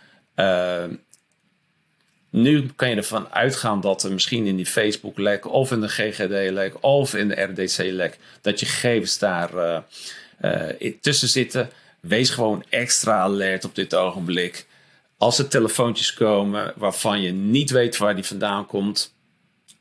nu 2.30 2.70
kan 2.76 2.90
je 2.90 2.96
ervan 2.96 3.28
uitgaan 3.32 3.80
dat 3.80 4.02
er 4.02 4.12
misschien 4.12 4.46
in 4.46 4.56
die 4.56 4.66
Facebook-lek 4.66 5.52
of 5.52 5.70
in 5.70 5.80
de 5.80 5.88
GGD-lek 5.88 6.74
of 6.80 7.14
in 7.14 7.28
de 7.28 7.42
RDC-lek, 7.42 8.18
dat 8.40 8.60
je 8.60 8.66
gegevens 8.66 9.18
daar 9.18 9.82
tussen 11.00 11.28
zitten. 11.28 11.70
Wees 12.00 12.30
gewoon 12.30 12.64
extra 12.68 13.18
alert 13.18 13.64
op 13.64 13.74
dit 13.74 13.94
ogenblik. 13.94 14.66
Als 15.22 15.38
er 15.38 15.48
telefoontjes 15.48 16.14
komen 16.14 16.72
waarvan 16.76 17.20
je 17.20 17.32
niet 17.32 17.70
weet 17.70 17.96
waar 17.96 18.14
die 18.14 18.24
vandaan 18.24 18.66
komt, 18.66 19.14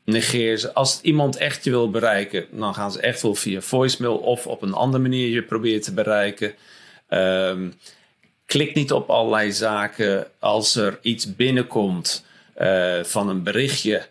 negeer 0.04 0.56
ze. 0.56 0.72
Als 0.72 1.00
iemand 1.00 1.36
echt 1.36 1.64
je 1.64 1.70
wil 1.70 1.90
bereiken, 1.90 2.46
dan 2.50 2.74
gaan 2.74 2.92
ze 2.92 3.00
echt 3.00 3.22
wel 3.22 3.34
via 3.34 3.60
voicemail 3.60 4.16
of 4.16 4.46
op 4.46 4.62
een 4.62 4.72
andere 4.72 5.02
manier 5.02 5.28
je 5.28 5.42
proberen 5.42 5.80
te 5.80 5.94
bereiken. 5.94 6.54
Um, 7.08 7.74
klik 8.46 8.74
niet 8.74 8.92
op 8.92 9.10
allerlei 9.10 9.52
zaken. 9.52 10.26
Als 10.38 10.74
er 10.74 10.98
iets 11.02 11.36
binnenkomt 11.36 12.24
uh, 12.60 13.04
van 13.04 13.28
een 13.28 13.42
berichtje, 13.42 14.06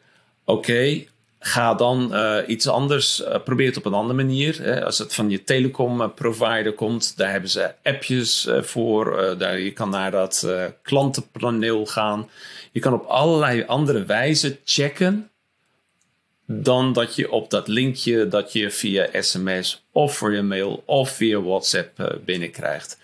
oké, 0.46 1.04
ga 1.44 1.74
dan 1.74 2.10
uh, 2.12 2.38
iets 2.48 2.68
anders, 2.68 3.22
uh, 3.22 3.36
probeer 3.44 3.68
het 3.68 3.78
op 3.78 3.86
een 3.86 3.94
andere 3.94 4.24
manier. 4.24 4.58
Hè. 4.62 4.86
Als 4.86 4.98
het 4.98 5.14
van 5.14 5.30
je 5.30 5.44
telecom 5.44 6.14
provider 6.14 6.74
komt, 6.74 7.18
daar 7.18 7.32
hebben 7.32 7.50
ze 7.50 7.74
appjes 7.84 8.50
voor. 8.60 9.36
daar, 9.38 9.60
je 9.60 9.72
kan 9.72 9.90
naar 9.90 10.12
dat 10.12 10.48
klantenpaneel 10.82 11.86
gaan. 11.86 12.30
Je 12.72 12.80
kan 12.80 12.94
op 12.94 13.06
allerlei 13.06 13.64
andere 13.68 14.06
wijzen 14.06 14.58
checken 14.64 15.30
dan 16.46 16.94
dat 16.94 17.16
je 17.16 17.32
op 17.32 17.50
dat 17.50 17.68
linkje 17.68 18.28
dat 18.28 18.54
je 18.54 18.72
via 18.72 19.08
sms 19.22 19.84
of 19.92 20.18
voor 20.18 20.34
je 20.34 20.42
mail 20.42 20.84
of 20.86 21.10
via 21.10 21.42
WhatsApp 21.42 22.20
binnenkrijgt. 22.26 22.98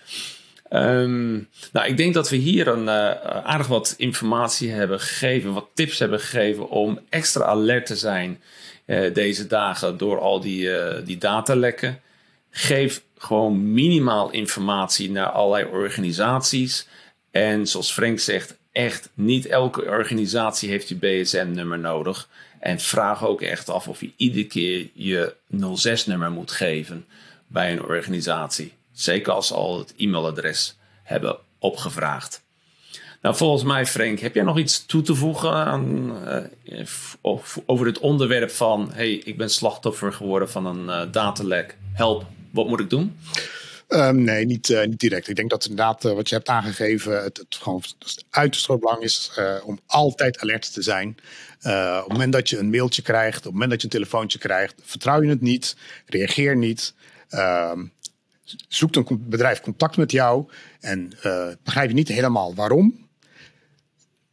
Um, 0.69 1.49
nou, 1.71 1.87
ik 1.87 1.97
denk 1.97 2.13
dat 2.13 2.29
we 2.29 2.35
hier 2.35 2.67
een 2.67 2.83
uh, 2.83 3.11
aardig 3.43 3.67
wat 3.67 3.93
informatie 3.97 4.71
hebben 4.71 4.99
gegeven, 4.99 5.53
wat 5.53 5.67
tips 5.73 5.99
hebben 5.99 6.19
gegeven 6.19 6.69
om 6.69 6.99
extra 7.09 7.43
alert 7.43 7.85
te 7.85 7.95
zijn 7.95 8.41
uh, 8.85 9.13
deze 9.13 9.47
dagen 9.47 9.97
door 9.97 10.19
al 10.19 10.39
die, 10.39 10.61
uh, 10.61 10.95
die 11.03 11.17
datalekken. 11.17 12.01
Geef 12.49 13.01
gewoon 13.17 13.73
minimaal 13.73 14.31
informatie 14.31 15.11
naar 15.11 15.29
allerlei 15.29 15.65
organisaties. 15.71 16.87
En 17.31 17.67
zoals 17.67 17.91
Frank 17.91 18.19
zegt, 18.19 18.57
echt 18.71 19.09
niet 19.13 19.45
elke 19.45 19.85
organisatie 19.85 20.69
heeft 20.69 20.89
je 20.89 20.95
BSN-nummer 20.95 21.79
nodig. 21.79 22.29
En 22.59 22.79
vraag 22.79 23.25
ook 23.25 23.41
echt 23.41 23.69
af 23.69 23.87
of 23.87 24.01
je 24.01 24.11
iedere 24.15 24.47
keer 24.47 24.89
je 24.93 25.33
06-nummer 25.51 26.31
moet 26.31 26.51
geven 26.51 27.05
bij 27.47 27.71
een 27.71 27.83
organisatie. 27.83 28.73
Zeker 28.97 29.33
als 29.33 29.47
ze 29.47 29.53
al 29.53 29.79
het 29.79 29.93
e-mailadres 29.97 30.77
hebben 31.03 31.37
opgevraagd. 31.59 32.41
Nou, 33.21 33.35
volgens 33.35 33.63
mij, 33.63 33.85
Frank, 33.85 34.19
heb 34.19 34.35
jij 34.35 34.43
nog 34.43 34.57
iets 34.57 34.85
toe 34.85 35.01
te 35.01 35.15
voegen 35.15 35.51
aan, 35.51 36.13
uh, 36.71 37.27
over 37.65 37.85
het 37.85 37.99
onderwerp 37.99 38.51
van: 38.51 38.91
hey, 38.93 39.11
ik 39.11 39.37
ben 39.37 39.49
slachtoffer 39.49 40.13
geworden 40.13 40.49
van 40.49 40.65
een 40.65 40.85
uh, 40.85 41.11
datalek. 41.11 41.77
Help, 41.93 42.25
wat 42.51 42.67
moet 42.67 42.79
ik 42.79 42.89
doen? 42.89 43.17
Um, 43.87 44.23
nee, 44.23 44.45
niet, 44.45 44.69
uh, 44.69 44.85
niet 44.85 44.99
direct. 44.99 45.27
Ik 45.27 45.35
denk 45.35 45.49
dat 45.49 45.65
inderdaad 45.65 46.03
wat 46.03 46.29
je 46.29 46.35
hebt 46.35 46.49
aangegeven, 46.49 47.23
het, 47.23 47.37
het 47.37 47.55
gewoon 47.61 47.83
uiterst 48.29 48.67
belang 48.67 49.01
is 49.01 49.31
om 49.63 49.79
altijd 49.85 50.39
alert 50.39 50.73
te 50.73 50.81
zijn. 50.81 51.07
op 51.07 51.63
het 51.63 52.07
moment 52.07 52.33
dat 52.33 52.49
je 52.49 52.57
een 52.57 52.69
mailtje 52.69 53.01
krijgt, 53.01 53.37
op 53.37 53.43
het 53.43 53.53
moment 53.53 53.69
dat 53.69 53.81
je 53.81 53.87
een 53.87 53.93
telefoontje 53.93 54.39
krijgt, 54.39 54.75
vertrouw 54.83 55.21
je 55.21 55.29
het 55.29 55.41
niet, 55.41 55.75
reageer 56.05 56.55
niet. 56.55 56.93
Ehm, 57.29 57.85
zoekt 58.67 58.95
een 58.95 59.25
bedrijf 59.29 59.61
contact 59.61 59.97
met 59.97 60.11
jou 60.11 60.45
en 60.79 61.11
uh, 61.25 61.47
begrijp 61.63 61.89
je 61.89 61.95
niet 61.95 62.07
helemaal 62.07 62.55
waarom. 62.55 63.05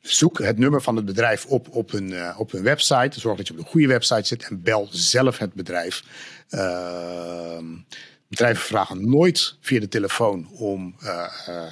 Zoek 0.01 0.39
het 0.39 0.59
nummer 0.59 0.83
van 0.83 0.97
het 0.97 1.05
bedrijf 1.05 1.47
op 1.47 1.69
op 1.71 1.91
hun, 1.91 2.11
uh, 2.11 2.35
op 2.39 2.51
hun 2.51 2.63
website. 2.63 3.21
Zorg 3.21 3.37
dat 3.37 3.47
je 3.47 3.53
op 3.53 3.59
de 3.59 3.67
goede 3.67 3.87
website 3.87 4.27
zit 4.27 4.49
en 4.49 4.63
bel 4.63 4.89
zelf 4.91 5.39
het 5.39 5.53
bedrijf. 5.53 6.03
Uh, 6.51 7.59
bedrijven 8.29 8.63
vragen 8.63 9.11
nooit 9.11 9.57
via 9.61 9.81
de 9.81 9.89
telefoon 9.89 10.49
om 10.51 10.95
uh, 11.03 11.09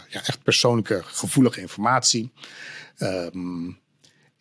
ja, 0.08 0.22
echt 0.24 0.42
persoonlijke, 0.42 1.00
gevoelige 1.04 1.60
informatie. 1.60 2.32
Ehm, 2.96 3.70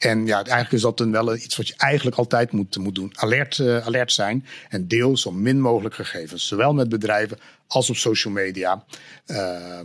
en 0.04 0.26
ja, 0.26 0.36
eigenlijk 0.36 0.72
is 0.72 0.82
dat 0.82 0.98
dan 0.98 1.12
wel 1.12 1.36
iets 1.36 1.58
wat 1.58 1.68
je 1.68 1.74
eigenlijk 1.78 2.18
altijd 2.18 2.52
moet, 2.52 2.78
moet 2.78 2.96
doen. 2.96 3.12
Alert, 3.14 3.58
uh, 3.58 3.86
alert 3.86 4.12
zijn 4.12 4.46
en 4.70 4.88
deel 4.88 5.18
zo 5.18 5.32
min 5.32 5.62
mogelijk 5.62 5.96
gegevens. 5.96 6.48
Zowel 6.48 6.74
met 6.74 6.90
bedrijven 6.90 7.40
als 7.68 7.90
op 7.90 7.96
social 7.96 8.34
media. 8.34 8.86
Uh, 9.28 9.80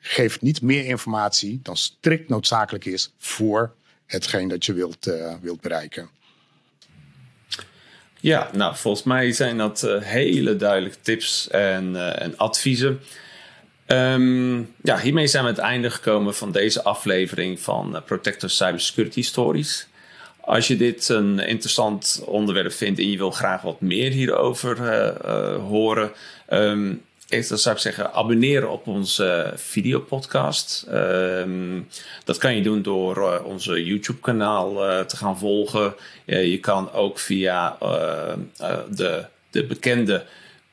geef 0.00 0.40
niet 0.40 0.62
meer 0.62 0.84
informatie 0.84 1.60
dan 1.62 1.76
strikt 1.76 2.28
noodzakelijk 2.28 2.84
is 2.84 3.14
voor 3.18 3.74
hetgeen 4.06 4.48
dat 4.48 4.64
je 4.64 4.72
wilt, 4.72 5.06
uh, 5.06 5.34
wilt 5.40 5.60
bereiken. 5.60 6.08
Ja, 8.20 8.50
nou 8.52 8.76
volgens 8.76 9.04
mij 9.04 9.32
zijn 9.32 9.56
dat 9.56 9.82
uh, 9.82 10.02
hele 10.02 10.56
duidelijke 10.56 10.98
tips 11.00 11.48
en, 11.48 12.16
en 12.18 12.36
adviezen. 12.36 13.00
Um, 13.86 14.74
ja, 14.82 14.98
hiermee 14.98 15.26
zijn 15.26 15.44
we 15.44 15.50
het 15.50 15.58
einde 15.58 15.90
gekomen 15.90 16.34
van 16.34 16.52
deze 16.52 16.82
aflevering 16.82 17.60
van 17.60 17.90
uh, 17.94 18.00
Protector 18.04 18.50
Cybersecurity 18.50 19.22
Stories. 19.22 19.86
Als 20.40 20.66
je 20.68 20.76
dit 20.76 21.08
een 21.08 21.38
interessant 21.38 22.22
onderwerp 22.26 22.72
vindt 22.72 22.98
en 22.98 23.10
je 23.10 23.16
wil 23.16 23.30
graag 23.30 23.62
wat 23.62 23.80
meer 23.80 24.10
hierover 24.10 24.78
uh, 24.78 25.10
uh, 25.24 25.56
horen, 25.68 26.12
um, 26.50 27.02
dan 27.28 27.58
zou 27.58 27.74
ik 27.74 27.80
zeggen, 27.80 28.12
abonneer 28.12 28.68
op 28.68 28.86
onze 28.86 29.52
videopodcast. 29.56 30.86
Um, 30.92 31.88
dat 32.24 32.38
kan 32.38 32.54
je 32.54 32.62
doen 32.62 32.82
door 32.82 33.42
onze 33.44 33.84
YouTube-kanaal 33.84 34.74
te 35.06 35.16
gaan 35.16 35.38
volgen. 35.38 35.94
je 36.24 36.58
kan 36.60 36.92
ook 36.92 37.18
via 37.18 37.76
de, 38.90 39.24
de 39.50 39.64
bekende 39.64 40.24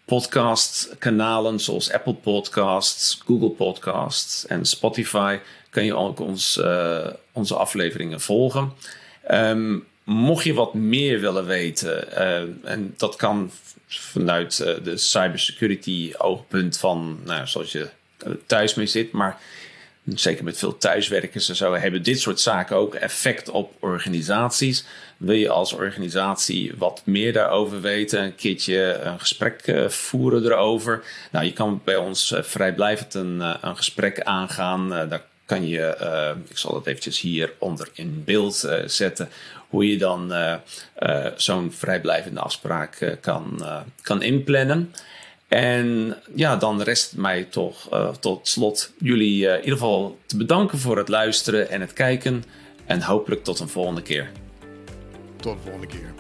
podcastkanalen 0.10 1.60
zoals 1.60 1.92
Apple 1.92 2.14
Podcasts, 2.14 3.22
Google 3.26 3.50
Podcasts 3.50 4.46
en 4.46 4.66
Spotify 4.66 5.40
kan 5.70 5.86
je 5.86 5.96
ook 5.96 6.20
ons, 6.20 6.58
uh, 6.58 7.08
onze 7.32 7.56
afleveringen 7.56 8.22
volgen. 8.22 8.74
Um, 9.32 9.88
mocht 10.04 10.44
je 10.44 10.54
wat 10.54 10.74
meer 10.74 11.20
willen 11.20 11.46
weten, 11.46 12.08
uh, 12.14 12.72
en 12.72 12.94
dat 12.98 13.16
kan 13.16 13.52
vanuit 13.88 14.60
uh, 14.60 14.84
de 14.84 14.98
cybersecurity 14.98 16.14
oogpunt 16.18 16.78
van, 16.78 17.20
nou, 17.26 17.48
zoals 17.48 17.72
je 17.72 17.90
thuis 18.46 18.74
mee 18.74 18.88
zit, 18.88 19.12
maar 19.12 19.42
zeker 20.16 20.44
met 20.44 20.58
veel 20.58 20.78
thuiswerkers 20.78 21.50
en 21.50 21.56
zo, 21.56 21.74
hebben 21.74 22.04
dit 22.04 22.20
soort 22.20 22.40
zaken 22.40 22.76
ook 22.76 22.96
effect 22.96 23.50
op 23.50 23.74
organisaties. 23.80 24.86
Wil 25.18 25.36
je 25.36 25.50
als 25.50 25.74
organisatie 25.74 26.72
wat 26.78 27.02
meer 27.06 27.34
daarover 27.34 27.82
weten, 27.82 28.24
een 28.24 28.36
keertje 28.36 29.00
een 29.04 29.20
gesprek 29.20 29.68
uh, 29.68 29.90
voeren 29.90 30.46
erover? 30.46 31.04
Nou, 31.32 31.46
je 31.46 31.54
kan 31.54 31.82
bij 31.84 31.96
ons 31.96 32.32
uh, 32.32 32.42
vrijblijvend 32.42 33.14
een, 33.14 33.36
uh, 33.38 33.56
een 33.62 33.78
gesprek 33.78 34.22
aangaan. 34.22 34.90
daar 34.90 35.24
kan 35.46 35.68
je, 35.68 35.96
ik 36.50 36.58
zal 36.58 36.74
dat 36.74 36.88
eventjes 36.88 37.20
hier 37.20 37.54
onder 37.58 37.90
in 37.94 38.24
beeld 38.26 38.70
zetten, 38.86 39.30
hoe 39.68 39.90
je 39.90 39.98
dan 39.98 40.34
zo'n 41.36 41.72
vrijblijvende 41.72 42.40
afspraak 42.40 43.18
kan, 43.22 43.64
kan 44.02 44.22
inplannen. 44.22 44.94
En 45.50 46.18
ja, 46.36 46.56
dan 46.56 46.82
rest 46.82 47.16
mij 47.16 47.44
toch 47.44 47.94
uh, 47.94 48.10
tot 48.10 48.48
slot 48.48 48.94
jullie 48.98 49.46
uh, 49.46 49.52
in 49.52 49.58
ieder 49.58 49.72
geval 49.72 50.18
te 50.26 50.38
bedanken 50.38 50.80
voor 50.80 50.98
het 50.98 51.08
luisteren 51.08 51.70
en 51.70 51.82
het 51.82 51.94
kijken. 51.94 52.44
En 52.86 53.02
hopelijk 53.02 53.44
tot 53.44 53.60
een 53.60 53.70
volgende 53.70 54.02
keer. 54.02 54.32
Tot 55.36 55.56
de 55.56 55.62
volgende 55.64 55.88
keer. 55.88 56.14